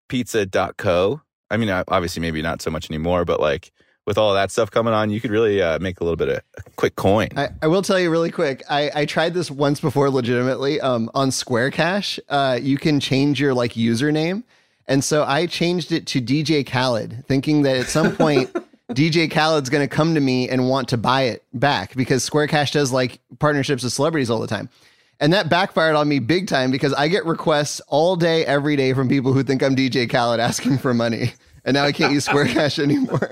[0.09, 1.20] pizza.co.
[1.50, 3.70] I mean, uh, obviously, maybe not so much anymore, but like
[4.11, 6.42] with all that stuff coming on, you could really uh, make a little bit of
[6.57, 7.29] a quick coin.
[7.37, 8.64] I, I will tell you really quick.
[8.68, 10.81] I, I tried this once before legitimately.
[10.81, 14.42] Um, on Square Cash, uh, you can change your like username.
[14.88, 18.53] And so I changed it to DJ Khaled, thinking that at some point
[18.90, 22.49] DJ Khaled's going to come to me and want to buy it back because Square
[22.49, 24.68] Cash does like partnerships with celebrities all the time.
[25.20, 28.92] And that backfired on me big time because I get requests all day, every day
[28.92, 31.35] from people who think I'm DJ Khaled asking for money.
[31.70, 33.30] And now I can't use Square Cash anymore.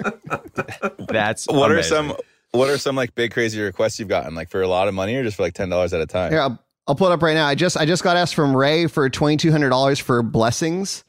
[1.08, 2.14] That's what are some
[2.52, 5.16] what are some like big crazy requests you've gotten like for a lot of money
[5.16, 6.30] or just for like ten dollars at a time?
[6.30, 7.48] Here, I'll, I'll pull it up right now.
[7.48, 11.02] I just I just got asked from Ray for twenty two hundred dollars for blessings.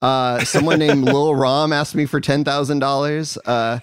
[0.00, 3.36] Uh, someone named Lil Rom asked me for ten thousand dollars.
[3.44, 3.80] Uh,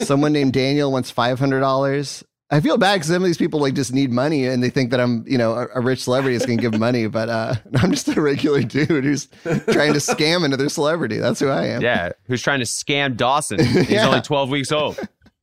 [0.00, 2.24] someone named Daniel wants five hundred dollars.
[2.52, 4.90] I feel bad because some of these people like just need money and they think
[4.90, 7.54] that I'm you know a, a rich celebrity is going to give money, but uh,
[7.76, 11.18] I'm just a regular dude who's trying to scam another celebrity.
[11.18, 11.82] That's who I am.
[11.82, 13.58] Yeah, who's trying to scam Dawson?
[13.64, 14.06] He's Yeah.
[14.08, 14.98] only 12 weeks old.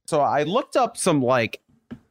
[0.05, 1.61] So I looked up some like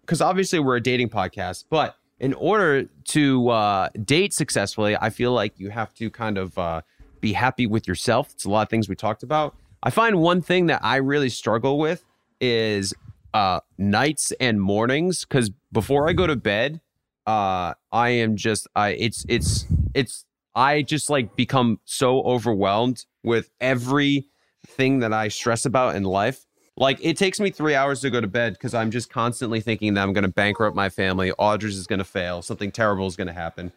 [0.03, 5.33] because obviously we're a dating podcast, but in order to uh, date successfully, I feel
[5.33, 6.81] like you have to kind of uh,
[7.21, 8.31] be happy with yourself.
[8.33, 9.55] It's a lot of things we talked about.
[9.83, 12.03] I find one thing that I really struggle with
[12.41, 12.95] is
[13.37, 16.81] uh, nights and mornings because before I go to bed,
[17.27, 23.51] uh, I am just I it's it's it's I just like become so overwhelmed with
[23.61, 26.47] everything that I stress about in life.
[26.79, 29.93] Like it takes me three hours to go to bed because I'm just constantly thinking
[29.95, 31.31] that I'm going to bankrupt my family.
[31.33, 32.41] Audrey's is going to fail.
[32.41, 33.71] Something terrible is going to happen,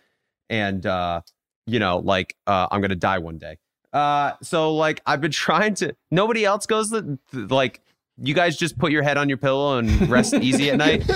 [0.49, 1.19] and uh,
[1.65, 3.57] you know, like uh, I'm going to die one day.
[3.91, 5.97] Uh, so like I've been trying to.
[6.11, 7.81] Nobody else goes the like.
[8.21, 11.07] You guys just put your head on your pillow and rest easy at night.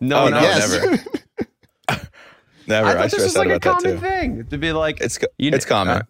[0.00, 0.70] No, Oh, one no, else.
[0.72, 0.96] never.
[2.66, 2.88] Never.
[2.88, 5.00] I I thought this stress was out like a common thing to be like.
[5.00, 5.92] It's you kn- it's common.
[5.92, 6.06] All right.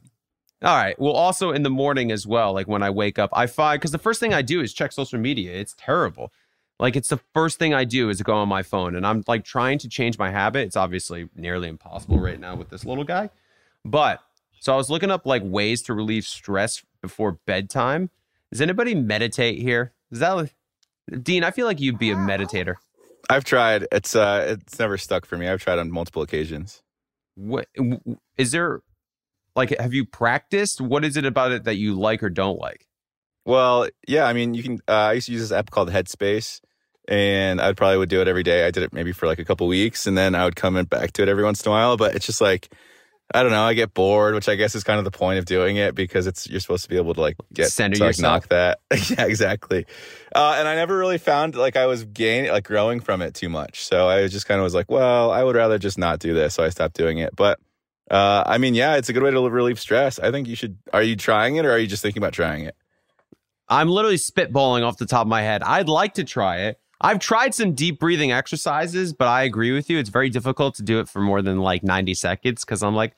[0.62, 0.98] All right.
[1.00, 3.90] Well, also in the morning as well, like when I wake up, I find because
[3.90, 5.52] the first thing I do is check social media.
[5.52, 6.32] It's terrible.
[6.80, 9.44] Like it's the first thing I do is go on my phone, and I'm like
[9.44, 10.60] trying to change my habit.
[10.66, 13.30] It's obviously nearly impossible right now with this little guy,
[13.84, 14.20] but
[14.60, 18.10] so I was looking up like ways to relieve stress before bedtime.
[18.54, 19.94] Does anybody meditate here?
[20.12, 20.48] Is that
[21.24, 21.42] Dean?
[21.42, 22.76] I feel like you'd be a meditator.
[23.28, 23.88] I've tried.
[23.90, 25.48] It's uh, it's never stuck for me.
[25.48, 26.80] I've tried on multiple occasions.
[27.34, 27.66] What
[28.38, 28.82] is there?
[29.56, 30.80] Like, have you practiced?
[30.80, 32.86] What is it about it that you like or don't like?
[33.44, 34.26] Well, yeah.
[34.26, 34.78] I mean, you can.
[34.86, 36.60] Uh, I used to use this app called Headspace,
[37.08, 38.68] and I probably would do it every day.
[38.68, 41.10] I did it maybe for like a couple weeks, and then I would come back
[41.14, 41.96] to it every once in a while.
[41.96, 42.72] But it's just like,
[43.34, 43.64] I don't know.
[43.64, 46.28] I get bored, which I guess is kind of the point of doing it because
[46.28, 48.78] it's you're supposed to be able to like get Center to like knock that.
[49.10, 49.86] yeah, exactly.
[50.32, 53.48] Uh, and I never really found like I was gaining like growing from it too
[53.48, 53.84] much.
[53.84, 56.54] So I just kind of was like, well, I would rather just not do this.
[56.54, 57.34] So I stopped doing it.
[57.34, 57.58] But
[58.08, 60.20] uh, I mean, yeah, it's a good way to relieve stress.
[60.20, 60.78] I think you should.
[60.92, 62.76] Are you trying it, or are you just thinking about trying it?
[63.68, 65.64] I'm literally spitballing off the top of my head.
[65.64, 66.78] I'd like to try it.
[67.00, 69.98] I've tried some deep breathing exercises, but I agree with you.
[69.98, 73.14] It's very difficult to do it for more than like 90 seconds because I'm like,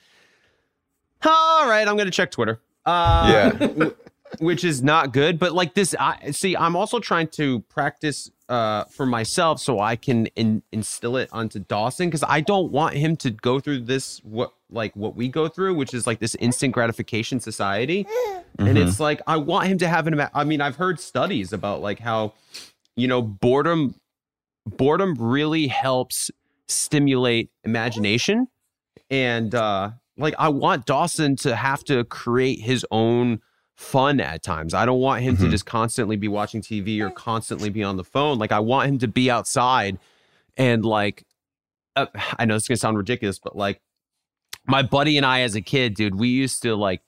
[1.24, 2.60] all right, I'm going to check Twitter.
[2.84, 3.88] Uh, Yeah.
[4.40, 6.56] Which is not good, but like this, I see.
[6.56, 11.60] I'm also trying to practice uh, for myself so I can in, instill it onto
[11.60, 15.46] Dawson because I don't want him to go through this what like what we go
[15.46, 18.04] through, which is like this instant gratification society.
[18.58, 18.88] And Mhm.
[18.88, 20.20] it's like I want him to have an.
[20.34, 22.34] I mean, I've heard studies about like how,
[22.96, 23.94] you know, boredom,
[24.66, 26.30] boredom really helps
[26.68, 28.48] stimulate imagination,
[29.10, 33.40] and uh like I want Dawson to have to create his own
[33.76, 34.72] fun at times.
[34.72, 35.50] I don't want him to Mhm.
[35.50, 38.38] just constantly be watching TV or constantly be on the phone.
[38.38, 39.98] Like I want him to be outside
[40.56, 41.24] and like
[41.94, 42.06] uh,
[42.38, 43.80] I know it's gonna sound ridiculous, but like
[44.66, 47.02] my buddy and I as a kid, dude, we used to like,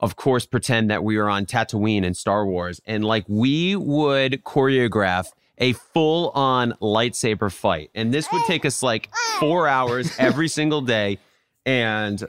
[0.00, 4.44] of course, pretend that we were on Tatooine in Star Wars, and like we would
[4.44, 7.90] choreograph a full on lightsaber fight.
[7.94, 11.18] And this would take us like four hours every single day.
[11.66, 12.22] And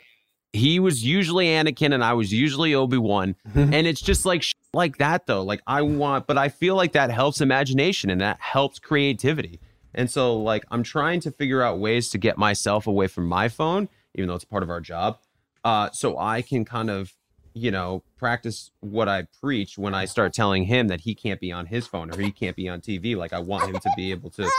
[0.52, 3.36] he was usually Anakin and I was usually Obi-Wan.
[3.54, 5.44] and it's just like sh- like that though.
[5.44, 9.60] Like I want, but I feel like that helps imagination and that helps creativity.
[9.94, 13.48] And so like I'm trying to figure out ways to get myself away from my
[13.48, 15.20] phone, even though it's part of our job.
[15.64, 17.14] Uh, so I can kind of,
[17.54, 21.52] you know, practice what I preach when I start telling him that he can't be
[21.52, 23.16] on his phone or he can't be on TV.
[23.16, 24.50] Like I want him to be able to,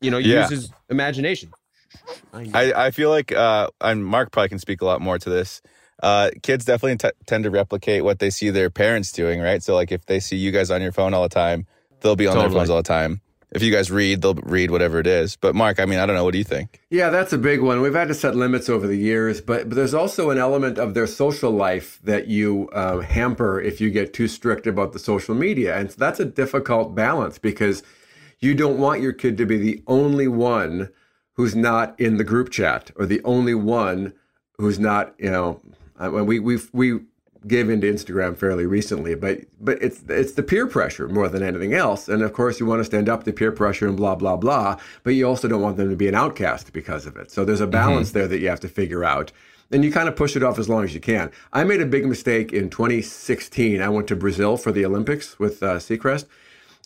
[0.00, 0.40] you know, Yeah.
[0.40, 1.52] use his imagination.
[2.54, 5.60] I, I feel like, uh, and Mark probably can speak a lot more to this.
[6.02, 9.62] Uh, kids definitely t- tend to replicate what they see their parents doing, right?
[9.62, 11.66] So, like, if they see you guys on your phone all the time,
[12.00, 13.20] they'll be on their phones all the time.
[13.50, 15.36] If you guys read, they'll read whatever it is.
[15.36, 16.24] But Mark, I mean, I don't know.
[16.24, 16.82] What do you think?
[16.90, 17.80] Yeah, that's a big one.
[17.80, 20.94] We've had to set limits over the years, but, but there's also an element of
[20.94, 25.34] their social life that you uh, hamper if you get too strict about the social
[25.34, 25.76] media.
[25.76, 27.82] And so that's a difficult balance because
[28.38, 30.90] you don't want your kid to be the only one
[31.32, 34.12] who's not in the group chat or the only one
[34.58, 35.60] who's not, you know,
[35.98, 37.00] I mean, we we we
[37.46, 41.74] gave into Instagram fairly recently, but but it's it's the peer pressure more than anything
[41.74, 42.08] else.
[42.08, 44.78] And of course, you want to stand up to peer pressure and blah blah blah,
[45.04, 47.30] but you also don't want them to be an outcast because of it.
[47.30, 49.32] So there's a balance there that you have to figure out.
[49.70, 51.30] And you kind of push it off as long as you can.
[51.52, 53.82] I made a big mistake in 2016.
[53.82, 56.24] I went to Brazil for the Olympics with uh, Seacrest,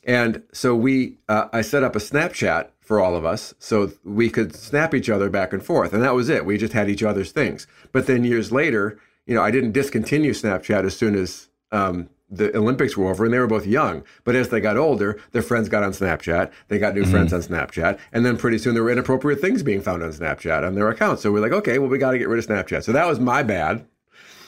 [0.05, 4.29] and so we, uh, I set up a Snapchat for all of us so we
[4.29, 5.93] could snap each other back and forth.
[5.93, 6.45] And that was it.
[6.45, 7.67] We just had each other's things.
[7.93, 12.57] But then years later, you know, I didn't discontinue Snapchat as soon as um, the
[12.57, 14.03] Olympics were over and they were both young.
[14.25, 16.51] But as they got older, their friends got on Snapchat.
[16.69, 17.99] They got new friends on Snapchat.
[18.13, 21.23] And then pretty soon there were inappropriate things being found on Snapchat on their accounts.
[21.23, 22.85] So we're like, okay, well, we got to get rid of Snapchat.
[22.85, 23.85] So that was my bad.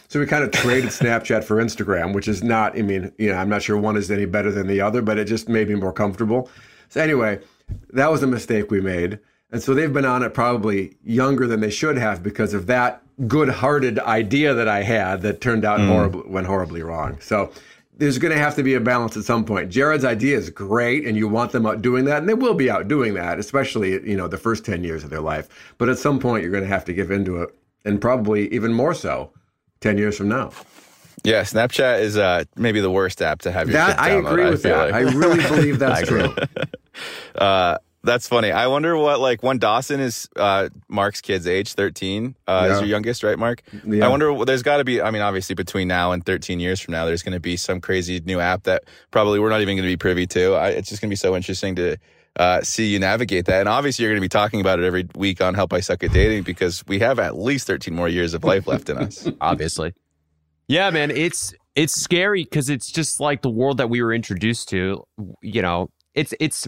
[0.08, 3.36] So we kind of traded Snapchat for Instagram, which is not, I mean, you know,
[3.36, 5.74] I'm not sure one is any better than the other, but it just made me
[5.74, 6.50] more comfortable.
[6.88, 7.40] So anyway,
[7.90, 9.18] that was a mistake we made.
[9.50, 13.03] And so they've been on it probably younger than they should have because of that
[13.28, 15.88] good-hearted idea that I had that turned out Mm.
[15.88, 17.18] horribly went horribly wrong.
[17.20, 17.50] So
[17.96, 19.70] there's going to have to be a balance at some point.
[19.70, 22.68] Jared's idea is great, and you want them out doing that, and they will be
[22.70, 25.48] out doing that, especially you know the first ten years of their life.
[25.78, 27.54] But at some point, you're going to have to give into it,
[27.84, 29.30] and probably even more so
[29.80, 30.50] ten years from now.
[31.22, 34.62] Yeah, Snapchat is uh, maybe the worst app to have your That- I agree with
[34.64, 34.92] feel that.
[34.92, 36.34] I really believe that's I true.
[37.36, 38.52] uh, that's funny.
[38.52, 42.74] I wonder what like when Dawson is uh, Mark's kid's age, thirteen, uh, Yeah.
[42.74, 43.62] is your youngest, right, Mark?
[43.86, 44.06] Yeah.
[44.06, 44.32] I wonder.
[44.32, 45.00] what- There's got to be.
[45.02, 47.80] I mean, obviously, between now and thirteen years from now, there's going to be some
[47.80, 50.54] crazy new app that probably we're not even going to be privy to.
[50.54, 51.96] I, it's just going to be so interesting to
[52.36, 53.60] uh, see you navigate that.
[53.60, 56.02] And obviously, you're going to be talking about it every week on Help I Suck
[56.04, 59.28] at Dating because we have at least 13 more years of life left in us.
[59.40, 59.94] obviously.
[60.68, 64.68] Yeah, man, it's it's scary because it's just like the world that we were introduced
[64.70, 65.04] to.
[65.42, 66.66] You know, it's it's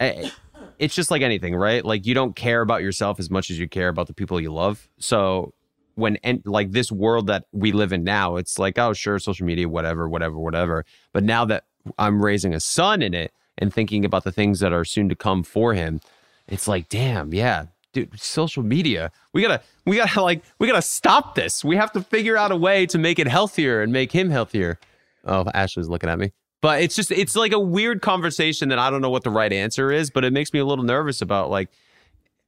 [0.00, 0.30] eh,
[0.78, 1.84] it's just like anything, right?
[1.84, 4.52] Like you don't care about yourself as much as you care about the people you
[4.52, 4.88] love.
[4.98, 5.54] So
[5.94, 9.46] when and like this world that we live in now, it's like oh sure, social
[9.46, 10.84] media, whatever, whatever, whatever.
[11.12, 11.64] But now that
[11.98, 15.16] I'm raising a son in it and thinking about the things that are soon to
[15.16, 16.00] come for him,
[16.46, 19.10] it's like damn, yeah, dude, social media.
[19.32, 21.64] We gotta, we gotta like, we gotta stop this.
[21.64, 24.78] We have to figure out a way to make it healthier and make him healthier.
[25.24, 26.32] Oh, Ashley's looking at me.
[26.60, 29.52] But it's just, it's like a weird conversation that I don't know what the right
[29.52, 31.68] answer is, but it makes me a little nervous about like,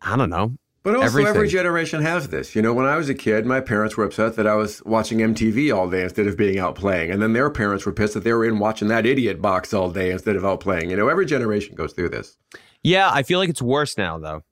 [0.03, 0.57] I don't know.
[0.83, 1.29] But also, everything.
[1.29, 2.57] every generation has this.
[2.57, 5.19] You know, when I was a kid, my parents were upset that I was watching
[5.19, 7.11] MTV all day instead of being out playing.
[7.11, 9.91] And then their parents were pissed that they were in watching that idiot box all
[9.91, 10.89] day instead of out playing.
[10.89, 12.39] You know, every generation goes through this.
[12.83, 14.43] Yeah, I feel like it's worse now, though.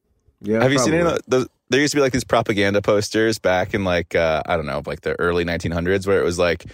[0.42, 0.62] Yeah.
[0.62, 3.38] Have you seen any of the, the, there used to be like these propaganda posters
[3.38, 6.66] back in like, uh, I don't know, like the early 1900s where it was like,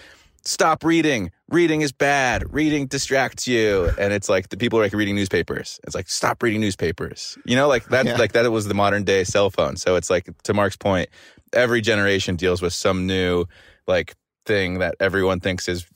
[0.44, 1.30] stop reading.
[1.48, 2.52] Reading is bad.
[2.52, 3.90] Reading distracts you.
[3.98, 5.80] And it's like the people are like reading newspapers.
[5.84, 7.38] It's like, stop reading newspapers.
[7.44, 8.16] You know, like that, Yeah.
[8.16, 9.76] like that was the modern day cell phone.
[9.76, 11.08] So it's like, to Mark's point,
[11.52, 13.46] every generation deals with some new
[13.86, 14.14] like
[14.46, 15.86] thing that everyone thinks is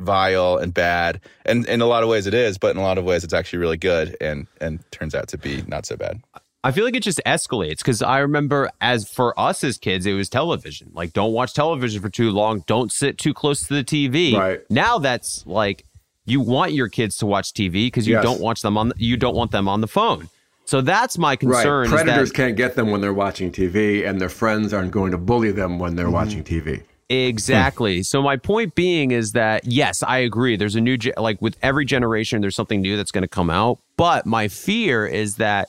[0.00, 1.20] vile and bad.
[1.46, 3.34] And in a lot of ways it is, but in a lot of ways it's
[3.34, 6.20] actually really good and, and turns out to be not so bad.
[6.64, 10.14] I feel like it just escalates because I remember as for us as kids, it
[10.14, 10.90] was television.
[10.94, 12.64] Like, don't watch television for too long.
[12.66, 14.34] Don't sit too close to the TV.
[14.34, 14.62] Right.
[14.70, 15.84] Now that's like
[16.24, 18.24] you want your kids to watch TV because you Yes.
[18.24, 18.88] don't watch them on.
[18.88, 20.30] The, you don't want them on the phone.
[20.64, 21.90] So that's my concern.
[21.90, 22.02] Right.
[22.02, 25.18] Predators that, can't get them when they're watching TV, and their friends aren't going to
[25.18, 26.14] bully them when they're mm-hmm.
[26.14, 26.82] watching TV.
[27.10, 27.98] Exactly.
[27.98, 28.02] Hmm.
[28.04, 30.56] So my point being is that yes, I agree.
[30.56, 33.50] There's a new ge- like with every generation, there's something new that's going to come
[33.50, 33.80] out.
[33.98, 35.68] But my fear is that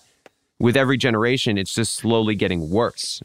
[0.60, 3.22] with every generation, it's just slowly getting worse.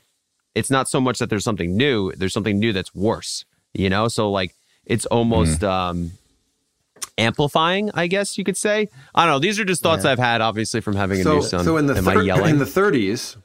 [0.54, 2.12] It's not so much that there's something new.
[2.12, 3.44] There's something new that's worse.
[3.74, 4.08] You know.
[4.08, 4.54] So like
[4.84, 6.12] it's almost um
[7.18, 7.90] amplifying.
[7.94, 8.88] I guess you could say.
[9.14, 9.38] I don't know.
[9.38, 11.64] These are just thoughts I've had, obviously, from having a So, new son.
[11.64, 12.50] so in the Am I thir- yelling?
[12.50, 13.36] in the 30s,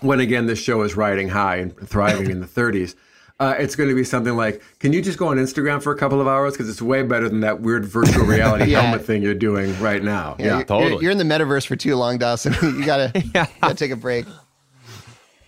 [0.00, 2.94] when again this show is riding high and thriving in the 30s,
[3.40, 5.96] uh, it's going to be something like, "Can you just go on Instagram for a
[5.98, 8.80] couple of hours because it's way better than that weird virtual reality Yeah.
[8.82, 11.94] helmet thing you're doing right now." Yeah, you're- you're, you're in the metaverse for too
[11.96, 12.54] long, Dawson.
[12.62, 14.26] you gotta, you gotta take a break.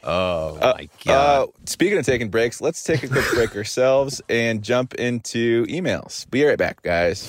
[0.02, 1.42] Oh my god!
[1.42, 6.28] Uh, speaking of taking breaks, let's take a quick break ourselves and jump into emails.
[6.30, 7.28] Be right back, guys.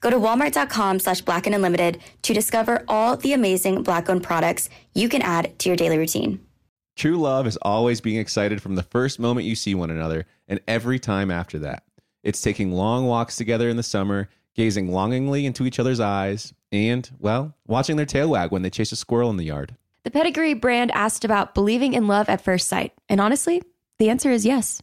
[0.00, 4.70] Go to walmart.com slash black and unlimited to discover all the amazing black owned products
[4.94, 6.40] you can add to your daily routine.
[6.96, 10.60] True love is always being excited from the first moment you see one another and
[10.66, 11.84] every time after that.
[12.22, 17.08] It's taking long walks together in the summer, gazing longingly into each other's eyes, and,
[17.18, 19.76] well, watching their tail wag when they chase a squirrel in the yard.
[20.02, 22.92] The Pedigree brand asked about believing in love at first sight.
[23.08, 23.62] And honestly,
[23.98, 24.82] the answer is yes.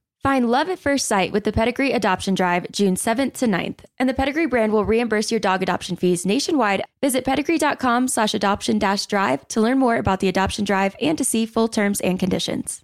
[0.23, 4.07] Find love at first sight with the Pedigree Adoption Drive June 7th to 9th, and
[4.07, 6.83] the Pedigree brand will reimburse your dog adoption fees nationwide.
[7.01, 11.23] Visit pedigree.com slash adoption dash drive to learn more about the adoption drive and to
[11.23, 12.83] see full terms and conditions.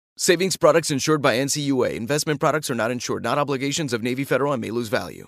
[0.21, 1.95] Savings products insured by NCUA.
[1.95, 5.25] Investment products are not insured, not obligations of Navy Federal and may lose value.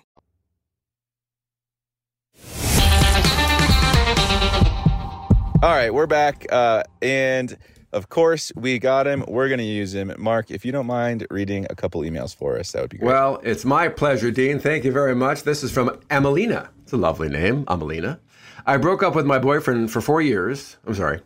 [5.60, 6.46] All right, we're back.
[6.48, 7.58] Uh, and
[7.92, 9.24] of course, we got him.
[9.26, 10.14] We're going to use him.
[10.16, 13.08] Mark, if you don't mind reading a couple emails for us, that would be great.
[13.08, 14.60] Well, it's my pleasure, Dean.
[14.60, 15.42] Thank you very much.
[15.42, 16.68] This is from Amelina.
[16.84, 18.20] It's a lovely name, Amelina.
[18.64, 20.76] I broke up with my boyfriend for four years.
[20.86, 21.20] I'm sorry.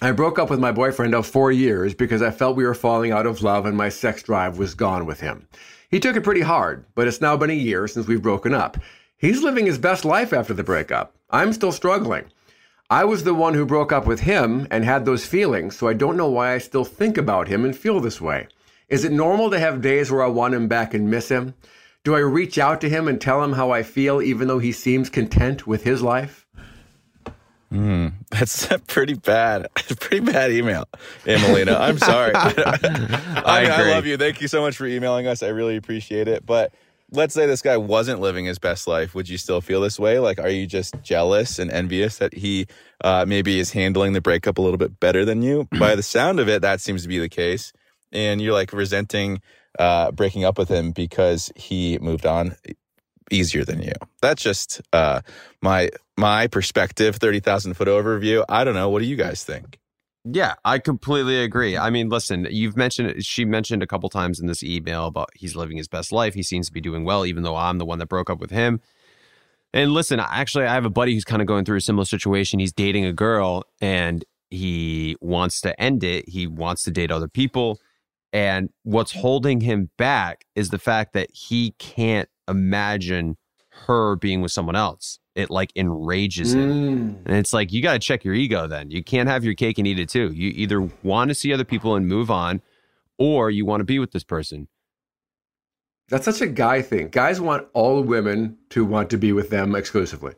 [0.00, 3.10] I broke up with my boyfriend of four years because I felt we were falling
[3.10, 5.48] out of love and my sex drive was gone with him.
[5.90, 8.78] He took it pretty hard, but it's now been a year since we've broken up.
[9.16, 11.16] He's living his best life after the breakup.
[11.30, 12.26] I'm still struggling.
[12.88, 15.94] I was the one who broke up with him and had those feelings, so I
[15.94, 18.46] don't know why I still think about him and feel this way.
[18.88, 21.54] Is it normal to have days where I want him back and miss him?
[22.04, 24.70] Do I reach out to him and tell him how I feel even though he
[24.70, 26.46] seems content with his life?
[27.72, 29.68] Mm, that's a pretty bad,
[30.00, 30.84] pretty bad email,
[31.24, 31.78] Emelina.
[31.78, 32.32] I'm sorry.
[32.34, 32.52] I,
[33.44, 34.16] I, mean, I love you.
[34.16, 35.42] Thank you so much for emailing us.
[35.42, 36.46] I really appreciate it.
[36.46, 36.72] But
[37.12, 39.14] let's say this guy wasn't living his best life.
[39.14, 40.18] Would you still feel this way?
[40.18, 42.66] Like, are you just jealous and envious that he
[43.04, 45.68] uh, maybe is handling the breakup a little bit better than you?
[45.78, 47.72] By the sound of it, that seems to be the case.
[48.12, 49.42] And you're like resenting
[49.78, 52.56] uh, breaking up with him because he moved on
[53.30, 53.92] easier than you.
[54.20, 55.20] That's just uh,
[55.62, 58.44] my my perspective, thirty thousand foot overview.
[58.48, 58.88] I don't know.
[58.88, 59.78] What do you guys think?
[60.24, 61.76] Yeah, I completely agree.
[61.76, 65.56] I mean, listen, you've mentioned she mentioned a couple times in this email about he's
[65.56, 66.34] living his best life.
[66.34, 68.50] He seems to be doing well, even though I'm the one that broke up with
[68.50, 68.80] him.
[69.72, 72.58] And listen, actually, I have a buddy who's kind of going through a similar situation.
[72.58, 76.28] He's dating a girl and he wants to end it.
[76.28, 77.78] He wants to date other people.
[78.32, 83.36] And what's holding him back is the fact that he can't imagine
[83.86, 85.18] her being with someone else.
[85.34, 87.14] It like enrages him.
[87.14, 87.26] Mm.
[87.26, 88.90] And it's like, you got to check your ego then.
[88.90, 90.32] You can't have your cake and eat it too.
[90.32, 92.60] You either want to see other people and move on,
[93.18, 94.68] or you want to be with this person.
[96.08, 97.08] That's such a guy thing.
[97.08, 100.34] Guys want all women to want to be with them exclusively.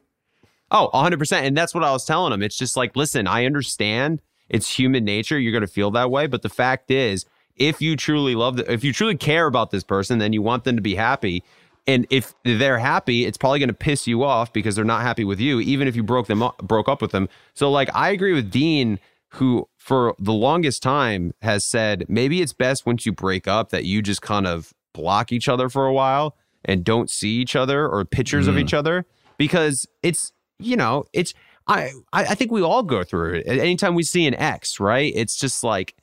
[0.71, 1.33] Oh, 100%.
[1.33, 2.43] And that's what I was telling him.
[2.43, 5.39] It's just like, listen, I understand it's human nature.
[5.39, 6.27] You're going to feel that way.
[6.27, 7.25] But the fact is,
[7.57, 10.65] if you truly love, the, if you truly care about this person, then you want
[10.65, 11.45] them to be happy.
[11.87, 15.25] And if they're happy, it's probably going to piss you off because they're not happy
[15.25, 17.29] with you, even if you broke them up, broke up with them.
[17.55, 18.99] So, like, I agree with Dean,
[19.35, 23.85] who for the longest time has said maybe it's best once you break up that
[23.85, 27.89] you just kind of block each other for a while and don't see each other
[27.89, 28.51] or pictures mm.
[28.51, 29.07] of each other
[29.39, 31.33] because it's you know it's
[31.67, 33.47] I I think we all go through it.
[33.47, 35.13] Anytime we see an ex, right?
[35.15, 35.95] It's just like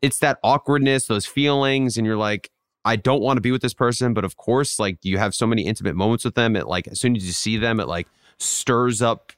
[0.00, 2.50] it's that awkwardness, those feelings, and you're like,
[2.84, 5.46] I don't want to be with this person, but of course, like you have so
[5.46, 6.56] many intimate moments with them.
[6.56, 8.08] It like as soon as you see them, it like
[8.38, 9.32] stirs up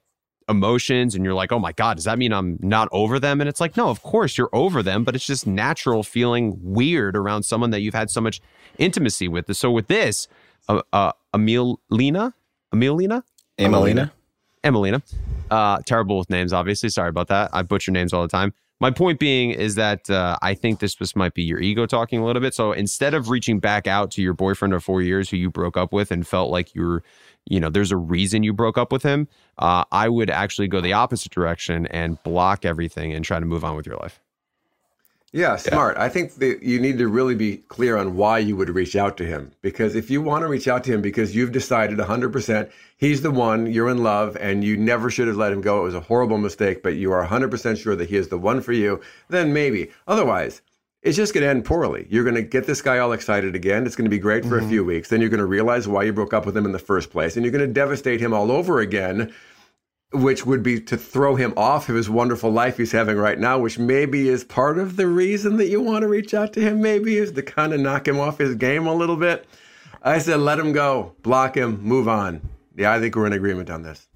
[0.49, 3.41] emotions, and you're like, oh my god, does that mean I'm not over them?
[3.41, 7.17] And it's like, no, of course you're over them, but it's just natural feeling weird
[7.17, 8.41] around someone that you've had so much
[8.79, 9.55] intimacy with.
[9.57, 10.29] So with this,
[10.69, 12.35] uh, uh Emilina,
[12.73, 13.23] Emilina,
[13.59, 14.11] Emelina,
[14.65, 15.03] Emelina,
[15.51, 16.89] uh, terrible with names, obviously.
[16.89, 17.51] Sorry about that.
[17.53, 18.53] I butcher names all the time.
[18.83, 22.19] My point being is that uh, I think this this might be your ego talking
[22.21, 22.55] a little bit.
[22.55, 25.77] So instead of reaching back out to your boyfriend of four years who you broke
[25.77, 27.03] up with and felt like you're,
[27.45, 29.29] you know, there's a reason you broke up with him,
[29.59, 33.65] uh, I would actually go the opposite direction and block everything and try to move
[33.65, 34.19] on with your life.
[35.33, 35.97] Yeah, smart.
[35.97, 36.05] Yeah.
[36.05, 39.17] I think that you need to really be clear on why you would reach out
[39.19, 39.53] to him.
[39.63, 43.31] Because if you want to reach out to him because you've decided 100% he's the
[43.31, 46.01] one, you're in love, and you never should have let him go, it was a
[46.01, 49.53] horrible mistake, but you are 100% sure that he is the one for you, then
[49.53, 49.91] maybe.
[50.09, 50.63] Otherwise,
[51.03, 52.07] it's just going to end poorly.
[52.11, 53.87] You're going to get this guy all excited again.
[53.87, 54.67] It's going to be great for mm-hmm.
[54.67, 55.09] a few weeks.
[55.09, 57.37] Then you're going to realize why you broke up with him in the first place,
[57.37, 59.33] and you're going to devastate him all over again
[60.13, 63.59] which would be to throw him off of his wonderful life he's having right now,
[63.59, 66.81] which maybe is part of the reason that you want to reach out to him,
[66.81, 69.47] maybe is to kind of knock him off his game a little bit.
[70.03, 72.41] I said, let him go, block him, move on.
[72.77, 74.09] Yeah, I think we're in agreement on this.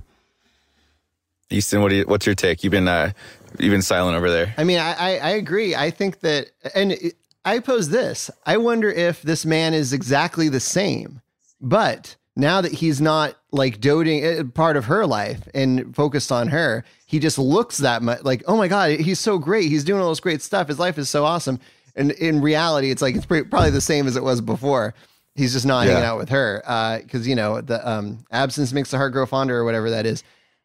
[1.51, 2.65] Easton, what do you, what's your take?
[2.65, 3.13] You've been uh,
[3.59, 4.55] you've been silent over there.
[4.57, 5.75] I mean, I, I, I agree.
[5.77, 6.97] I think that, and
[7.45, 8.31] I pose this.
[8.47, 11.21] I wonder if this man is exactly the same,
[11.61, 16.49] but now that he's not like doting uh, part of her life and focused on
[16.49, 19.69] her, he just looks that much like, oh my god, he's so great.
[19.71, 20.69] He's doing all this great stuff.
[20.69, 21.61] His life is so awesome.
[21.97, 24.95] And in reality, it's like it's pretty, probably the same as it was before.
[25.37, 25.93] He's just not Yeah.
[25.93, 26.61] hanging out with her
[27.03, 30.25] because you know the um, absence makes the heart grow fonder or whatever that is.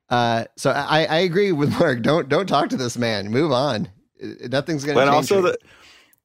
[0.09, 2.01] Uh, so I, I agree with Mark.
[2.01, 3.29] Don't don't talk to this man.
[3.29, 3.89] Move on.
[4.23, 4.95] Uh, Nothing's gonna.
[4.95, 5.57] But change also the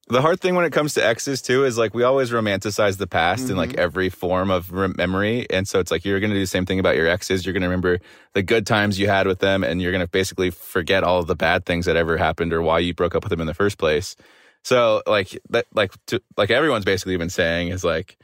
[0.08, 3.06] the hard thing when it comes to exes too is like we always romanticize the
[3.06, 3.58] past in Mm-hmm.
[3.58, 6.46] like every form of rem- memory, and so it's like you're going to do the
[6.46, 7.44] same thing about your exes.
[7.46, 8.00] You're going to remember
[8.34, 11.26] the good times you had with them, and you're going to basically forget all of
[11.26, 13.54] the bad things that ever happened or why you broke up with them in the
[13.54, 14.14] first place.
[14.62, 18.16] So like that, like to, like everyone's basically been saying is like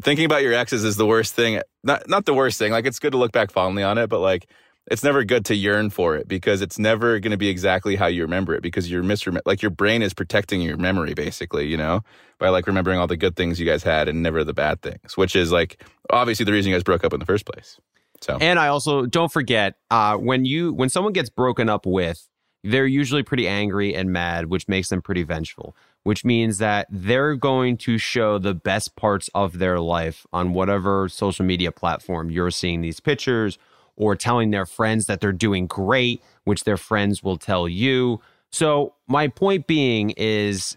[0.00, 1.60] thinking about your exes is the worst thing.
[1.82, 2.72] Not not the worst thing.
[2.72, 4.46] Like it's good to look back fondly on it, but like
[4.90, 8.06] it's never good to yearn for it because it's never going to be exactly how
[8.06, 11.76] you remember it because you're misrem- like your brain is protecting your memory basically, you
[11.76, 12.02] know,
[12.38, 15.16] by like remembering all the good things you guys had and never the bad things,
[15.16, 17.78] which is like obviously the reason you guys broke up in the first place.
[18.20, 22.28] So And I also don't forget uh, when you when someone gets broken up with,
[22.64, 25.76] they're usually pretty angry and mad, which makes them pretty vengeful.
[26.04, 31.08] Which means that they're going to show the best parts of their life on whatever
[31.08, 33.56] social media platform you're seeing these pictures
[34.02, 38.20] or telling their friends that they're doing great, which their friends will tell you.
[38.50, 40.76] So my point being is,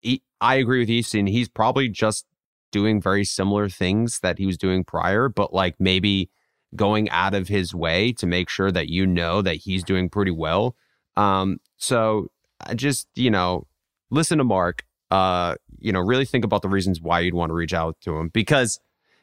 [0.00, 1.28] he- I agree with Easton.
[1.28, 2.26] He's probably just
[2.72, 6.28] doing very similar things that he was doing prior, but like maybe
[6.74, 10.32] going out of his way to make sure that you know that he's doing pretty
[10.32, 10.74] well.
[11.16, 12.30] Um, so
[12.74, 13.66] just, you know,
[14.10, 14.84] listen to Mark.
[15.10, 18.16] Uh, you know, really think about the reasons why you'd want to reach out to
[18.16, 18.80] him because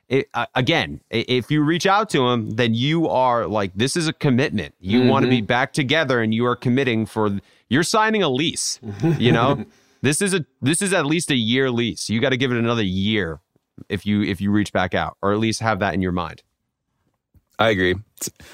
[0.09, 4.07] it, uh, again, if you reach out to him, then you are like, this is
[4.07, 4.75] a commitment.
[4.79, 7.39] You want to be back together and you are committing for,
[7.69, 8.79] you're signing a lease,
[9.17, 9.65] you know,
[10.01, 12.09] this is a, this is at least a year lease.
[12.09, 13.39] You got to give it another year
[13.89, 16.43] if you, if you reach back out or at least have that in your mind.
[17.57, 17.95] I agree.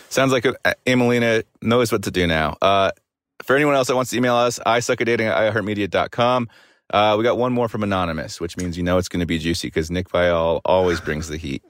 [0.09, 0.53] Sounds like uh,
[0.85, 2.57] Emelina knows what to do now.
[2.61, 2.91] Uh,
[3.43, 6.49] for anyone else that wants to email us, I suck at dating at iheartmedia.com.
[6.91, 9.37] Uh, we got one more from Anonymous, which means you know it's going to be
[9.37, 11.63] juicy because Nick Viall always brings the heat.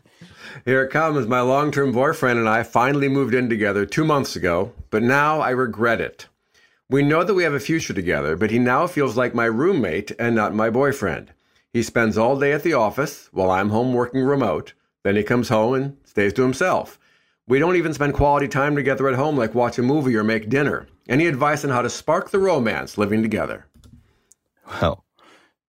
[0.66, 1.28] Here it comes.
[1.28, 5.42] My long term boyfriend and I finally moved in together two months ago, but now
[5.42, 6.28] I regret it.
[6.90, 10.12] We know that we have a future together, but he now feels like my roommate
[10.18, 11.32] and not my boyfriend.
[11.72, 14.74] He spends all day at the office while I'm home working remote.
[15.04, 17.00] Then he comes home and stays to himself.
[17.48, 20.50] We don't even spend quality time together at home like watch a movie or make
[20.50, 20.88] dinner.
[21.08, 23.66] Any advice on how to spark the romance living together?
[24.68, 25.04] Well,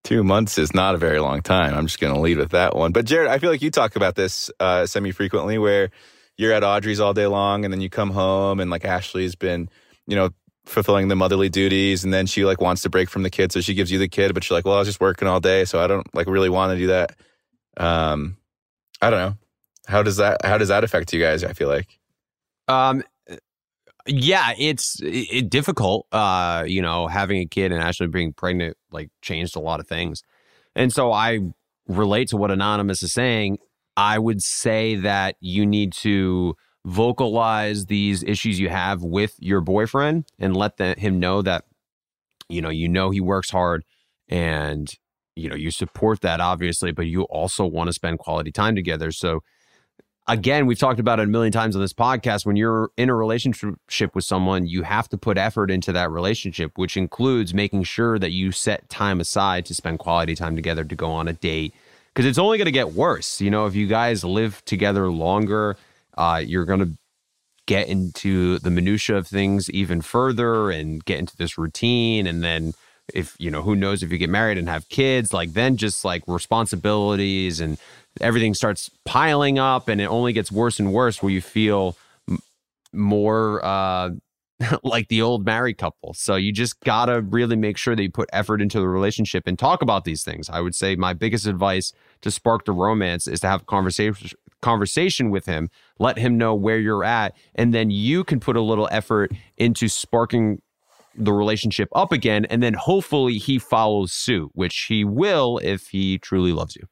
[0.04, 1.74] two months is not a very long time.
[1.74, 2.92] I'm just going to lead with that one.
[2.92, 5.90] But Jared, I feel like you talk about this uh, semi frequently where
[6.36, 9.68] you're at Audrey's all day long and then you come home and like Ashley's been,
[10.06, 10.30] you know,
[10.64, 13.52] fulfilling the motherly duties and then she like wants to break from the kid.
[13.52, 15.40] So she gives you the kid, but you're like, well, I was just working all
[15.40, 15.64] day.
[15.64, 17.16] So I don't like really want to do that.
[17.76, 18.36] Um,
[19.02, 19.34] I don't know.
[19.86, 21.44] How does that, how does that affect you guys?
[21.44, 21.98] I feel like.
[22.68, 23.02] Um,
[24.06, 26.06] yeah, it's it, difficult.
[26.12, 29.86] Uh, you know, having a kid and actually being pregnant like changed a lot of
[29.86, 30.22] things,
[30.74, 31.40] and so I
[31.86, 33.58] relate to what anonymous is saying.
[33.96, 40.26] I would say that you need to vocalize these issues you have with your boyfriend
[40.38, 41.64] and let the, him know that
[42.48, 43.84] you know you know he works hard
[44.28, 44.88] and
[45.36, 49.12] you know you support that obviously but you also want to spend quality time together
[49.12, 49.40] so
[50.30, 52.46] again, we've talked about it a million times on this podcast.
[52.46, 56.72] When you're in a relationship with someone, you have to put effort into that relationship,
[56.76, 60.94] which includes making sure that you set time aside to spend quality time together to
[60.94, 61.74] go on a date.
[62.14, 63.40] Because it's only going to get worse.
[63.40, 65.76] You know, if you guys live together longer,
[66.16, 66.92] uh, you're going to
[67.66, 72.26] get into the minutia of things even further and get into this routine.
[72.26, 72.74] And then,
[73.14, 76.04] if you know, who knows if you get married and have kids, like then just
[76.04, 77.78] like responsibilities and
[78.20, 81.96] everything starts piling up and it only gets worse and worse where you feel
[82.28, 82.38] m-
[82.92, 84.10] more uh
[84.82, 86.14] like the old married couple.
[86.14, 89.58] So you just gotta really make sure that you put effort into the relationship and
[89.58, 90.48] talk about these things.
[90.50, 91.92] I would say my biggest advice
[92.22, 96.54] to spark the romance is to have a conversation conversation with him let him know
[96.54, 100.60] where you're at and then you can put a little effort into sparking
[101.14, 106.18] the relationship up again and then hopefully he follows suit which he will if he
[106.18, 106.82] truly loves you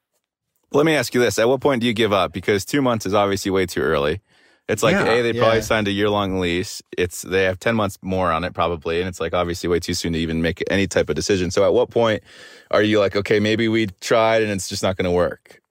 [0.73, 2.33] Let me ask you this: At what point do you give up?
[2.33, 4.21] Because two months is obviously way too early.
[4.69, 5.11] It's like Yeah.
[5.11, 5.63] a they probably Yeah.
[5.63, 6.83] signed a year long lease.
[6.97, 9.95] It's they have ten months more on it probably, and it's like obviously way too
[9.95, 11.51] soon to even make any type of decision.
[11.51, 12.23] So at what point
[12.71, 15.63] are you like, okay, maybe we tried and it's just not going to work?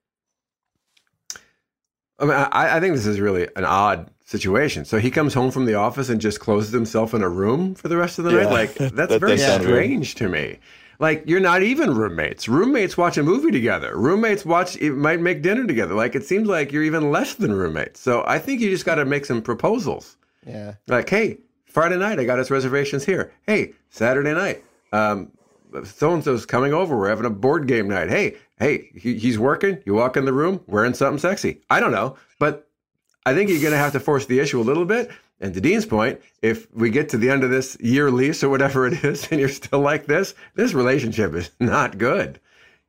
[2.20, 4.84] I mean, I, I think this is really an odd situation.
[4.86, 7.90] So he comes home from the office and just closes himself in a room for
[7.90, 8.46] the rest of the Yeah.
[8.46, 8.52] night.
[8.52, 9.62] Like that's That very weird.
[9.62, 10.58] strange to me.
[11.00, 12.48] Like you're not even roommates.
[12.48, 13.98] Roommates watch a movie together.
[13.98, 15.94] Roommates watch it might make dinner together.
[15.94, 18.00] Like it seems like you're even less than roommates.
[18.00, 20.18] So I think you just got to make some proposals.
[20.46, 20.76] Yeah.
[20.88, 23.34] Like, hey, Friday night I got us reservations here.
[23.46, 25.32] Hey, Saturday night, um,
[25.84, 26.98] so and so's coming over.
[26.98, 28.10] We're having a board game night.
[28.10, 29.82] Hey, hey, he, he's working.
[29.86, 31.62] You walk in the room wearing something sexy.
[31.70, 32.68] I don't know, but
[33.26, 35.12] I think you're going to have to force the issue a little bit.
[35.40, 38.50] And to Dean's point, if we get to the end of this year lease or
[38.50, 42.40] whatever it is, and you're still like this, this relationship is not good.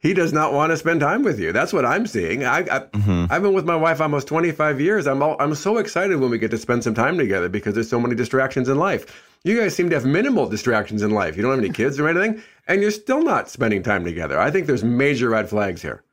[0.00, 1.52] He does not want to spend time with you.
[1.52, 2.44] That's what I'm seeing.
[2.44, 2.86] I, I,
[3.30, 5.08] I've been with my wife almost 25 years.
[5.08, 7.90] I'm all, I'm so excited when we get to spend some time together because there's
[7.90, 9.24] so many distractions in life.
[9.42, 11.36] You guys seem to have minimal distractions in life.
[11.36, 14.38] You don't have any kids or anything, and you're still not spending time together.
[14.38, 16.04] I think there's major red flags here.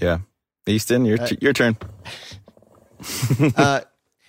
[0.00, 0.18] Yeah,
[0.66, 1.76] Easton, your Uh, your turn.
[3.56, 3.80] uh,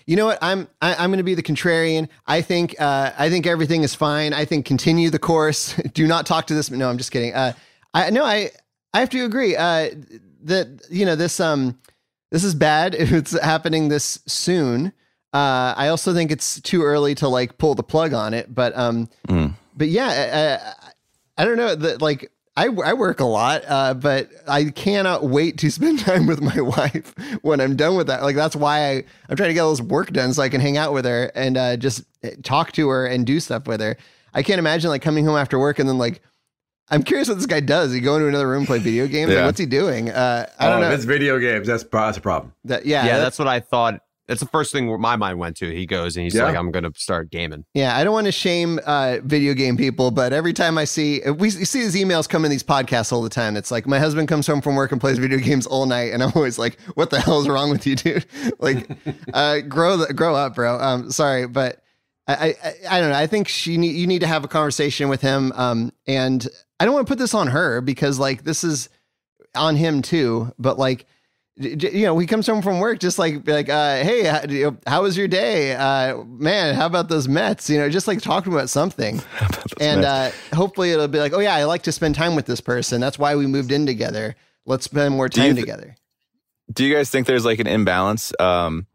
[0.05, 0.39] you know what?
[0.41, 2.09] I'm I, I'm going to be the contrarian.
[2.25, 4.33] I think uh, I think everything is fine.
[4.33, 5.73] I think continue the course.
[5.93, 6.69] Do not talk to this.
[6.71, 7.33] No, I'm just kidding.
[7.33, 7.53] Uh,
[7.93, 8.51] I no, I
[8.93, 9.55] I have to agree.
[9.55, 9.89] Uh,
[10.43, 11.77] that you know this um
[12.31, 14.93] this is bad if it's happening this soon.
[15.33, 18.53] Uh, I also think it's too early to like pull the plug on it.
[18.53, 19.09] But um,
[19.75, 20.87] but yeah, uh,
[21.37, 25.57] I don't know that like I, I work a lot, uh, but I cannot wait
[25.59, 28.23] to spend time with my wife when I'm done with that.
[28.23, 30.59] Like that's why I, I'm trying to get all this work done so I can
[30.61, 32.03] hang out with her and uh, just
[32.43, 33.95] talk to her and do stuff with her.
[34.33, 36.21] I can't imagine like coming home after work and then like
[36.89, 37.93] I'm curious what this guy does.
[37.93, 39.33] He go into another room, play video games.
[39.33, 40.09] Like, what's he doing?
[40.09, 40.87] Uh, I don't Oh, know.
[40.89, 42.51] If it's video games, that's, that's a problem.
[42.65, 44.01] That, yeah, yeah, that- that's what I thought.
[44.31, 45.69] That's the first thing my mind went to.
[45.69, 46.45] He goes and he's Yeah.
[46.45, 49.75] like, "I'm going to start gaming." Yeah, I don't want to shame uh, video game
[49.75, 53.11] people, but every time I see we you see these emails come in these podcasts
[53.11, 53.57] all the time.
[53.57, 56.23] It's like my husband comes home from work and plays video games all night, and
[56.23, 58.25] I'm always like, "What the hell is wrong with you, dude?
[58.59, 58.89] like,
[59.33, 61.83] uh, grow the, grow up, bro." Um, sorry, but
[62.25, 63.17] I, I I don't know.
[63.17, 65.51] I think she need, you need to have a conversation with him.
[65.57, 66.47] Um, and
[66.79, 68.87] I don't want to put this on her because like this is
[69.55, 70.53] on him too.
[70.57, 71.05] But like
[71.61, 75.17] you know, he comes home from work just like like, uh, hey, how, how was
[75.17, 75.73] your day?
[75.75, 77.69] Uh, man, how about those Mets?
[77.69, 79.21] You know, just like talking about something.
[79.79, 82.61] and uh, hopefully it'll be like, oh yeah, I like to spend time with this
[82.61, 83.01] person.
[83.01, 84.35] That's why we moved in together.
[84.65, 85.95] Let's spend more Do time th- together.
[86.71, 88.87] Do you guys think there's like an imbalance um,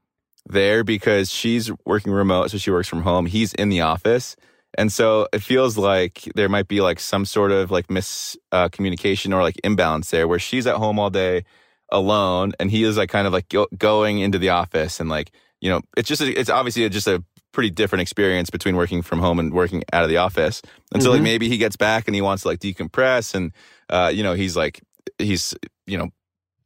[0.48, 3.26] there because she's working remote, so she works from home.
[3.26, 4.36] He's in the office,
[4.78, 9.36] and so it feels like there might be like some sort of like miscommunication uh,
[9.36, 11.44] or like imbalance there, where she's at home all day
[11.90, 15.30] alone, and he is like kind of like go- going into the office, and like
[15.60, 17.22] you know, it's just a, it's obviously just a
[17.52, 20.60] pretty different experience between working from home and working out of the office.
[20.92, 21.24] And so like Mhm.
[21.24, 23.52] maybe he gets back and he wants to like decompress, and
[23.88, 24.80] uh, you know, he's like
[25.18, 25.54] he's
[25.86, 26.10] you know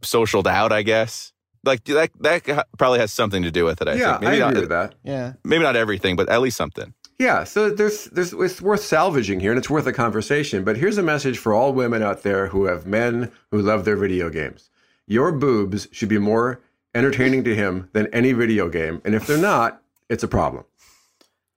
[0.02, 1.32] socialed out, I guess.
[1.64, 3.88] Like that that probably has something to do with it.
[3.88, 4.22] I Yeah, think.
[4.22, 4.94] Maybe I agree not, with that.
[5.04, 5.32] Yeah.
[5.44, 6.94] Maybe not everything, but at least something.
[7.18, 10.64] Yeah, so there's there's it's worth salvaging here and it's worth a conversation.
[10.64, 13.96] But here's a message for all women out there who have men who love their
[13.96, 14.69] video games.
[15.10, 16.60] Your boobs should be more
[16.94, 20.64] entertaining to him than any video game, and if they're not, it's a problem.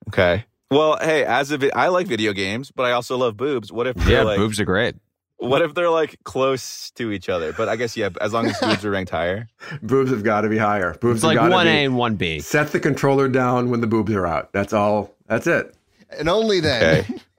[0.07, 0.45] Okay.
[0.71, 3.71] Well, hey, as of it, I like video games, but I also love boobs.
[3.71, 4.95] What if they're Yeah, like, boobs are great.
[5.37, 7.53] What if they're like close to each other?
[7.53, 9.47] But I guess yeah, as long as boobs are ranked higher.
[9.83, 10.95] Boobs have got to be higher.
[10.95, 12.39] Boobs It's have like one A and one B.
[12.39, 14.51] Set the controller down when the boobs are out.
[14.51, 15.13] That's all.
[15.27, 15.75] That's it.
[16.17, 17.01] And only then.
[17.05, 17.21] Okay.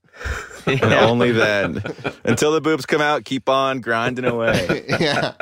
[0.66, 1.82] And only then.
[2.24, 4.84] Until the boobs come out, keep on grinding away.
[4.88, 5.34] yeah.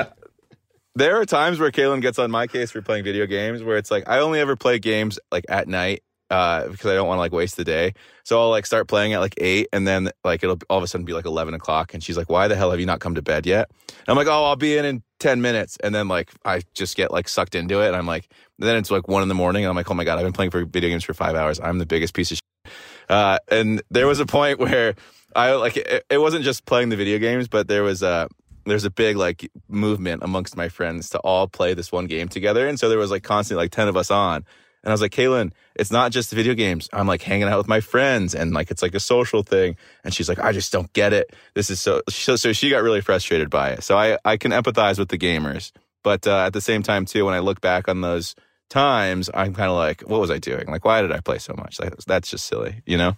[0.95, 3.89] There are times where Caelynn gets on my case for playing video games where it's
[3.89, 7.21] like I only ever play games like at night uh, because I don't want to
[7.21, 7.93] like waste the day.
[8.23, 10.87] So I'll like start playing at like eight and then like it'll all of a
[10.87, 11.95] sudden be like 11 o'clock.
[11.95, 13.71] And she's like, why the hell have you not come to bed yet?
[13.89, 15.77] And I'm like, oh, I'll be in in 10 minutes.
[15.83, 17.87] And then like I just get like sucked into it.
[17.87, 18.29] And I'm like,
[18.59, 19.63] then it's like one in the morning.
[19.63, 21.59] And I'm like, oh my God, I've been playing for video games for five hours.
[21.59, 22.73] I'm the biggest piece of shit.
[23.09, 24.93] Uh, and there was a point where
[25.35, 28.29] I like it, it wasn't just playing the video games, but there was a
[28.65, 32.67] there's a big like movement amongst my friends to all play this one game together.
[32.67, 34.45] And so there was like constantly like 10 of us on.
[34.83, 36.89] And I was like, Caelynn, it's not just the video games.
[36.91, 39.77] I'm like hanging out with my friends and like it's like a social thing.
[40.03, 41.33] And she's like, I just don't get it.
[41.53, 43.83] This is so so, so she got really frustrated by it.
[43.83, 45.71] So I, I can empathize with the gamers.
[46.03, 48.35] But uh, at the same time, too, when I look back on those
[48.69, 50.67] times, I'm kind of like, what was I doing?
[50.67, 51.79] Like, why did I play so much?
[51.79, 53.15] Like, that's just silly, you know?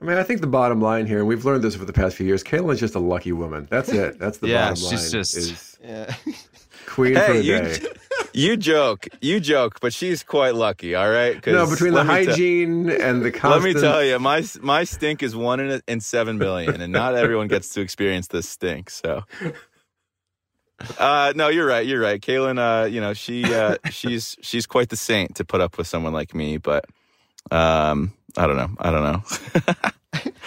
[0.00, 2.16] I mean, I think the bottom line here, and we've learned this over the past
[2.16, 3.66] few years, Caitlin is just a lucky woman.
[3.70, 4.18] That's it.
[4.18, 4.92] That's the Yeah, bottom line.
[4.98, 6.14] she's just- Yeah.
[6.86, 7.78] queen Hey, for the you- day.
[8.32, 10.94] You joke, you joke, but she's quite lucky.
[10.94, 11.44] All right.
[11.46, 14.84] No, between the let me te- hygiene and the Let me tell you, my my
[14.84, 18.48] stink is one in, a, in seven billion, and not everyone gets to experience this
[18.48, 18.88] stink.
[18.90, 19.24] So,
[20.98, 21.84] uh, no, you're right.
[21.84, 22.58] You're right, Caelynn.
[22.58, 26.12] Uh, you know, she uh, she's she's quite the saint to put up with someone
[26.12, 26.84] like me, but
[27.50, 28.70] um, I don't know.
[28.78, 29.22] I don't know.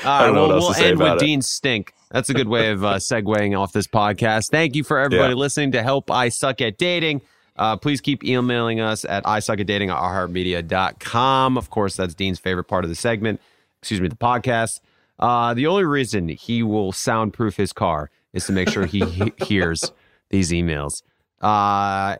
[0.05, 1.19] All I right, well, we'll end with it.
[1.19, 1.93] Dean's stink.
[2.11, 4.49] That's a good way of uh, segueing off this podcast.
[4.51, 5.39] Thank you for everybody Yeah.
[5.39, 7.21] listening to Help I Suck at Dating.
[7.55, 11.57] Uh, please keep emailing us at I suck at dating at iheartmedia.com.
[11.57, 13.41] Of course, that's Dean's favorite part of the segment,
[13.81, 14.79] excuse me, the podcast.
[15.19, 19.33] Uh, the only reason he will soundproof his car is to make sure he he-
[19.45, 19.91] hears
[20.29, 21.03] these emails.
[21.41, 22.15] Uh,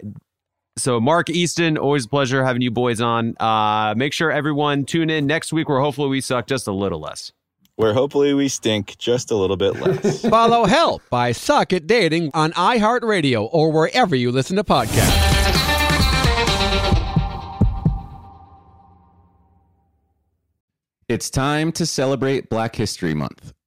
[0.75, 3.35] so, Mark Easton, always a pleasure having you boys on.
[3.39, 6.99] Uh, make sure everyone tune in next week where hopefully we suck just a little
[6.99, 7.31] less.
[7.75, 10.21] Where hopefully we stink just a little bit less.
[10.29, 15.31] Follow Help by Suck at Dating on iHeartRadio or wherever you listen to podcasts.
[21.07, 23.53] It's time to celebrate Black History Month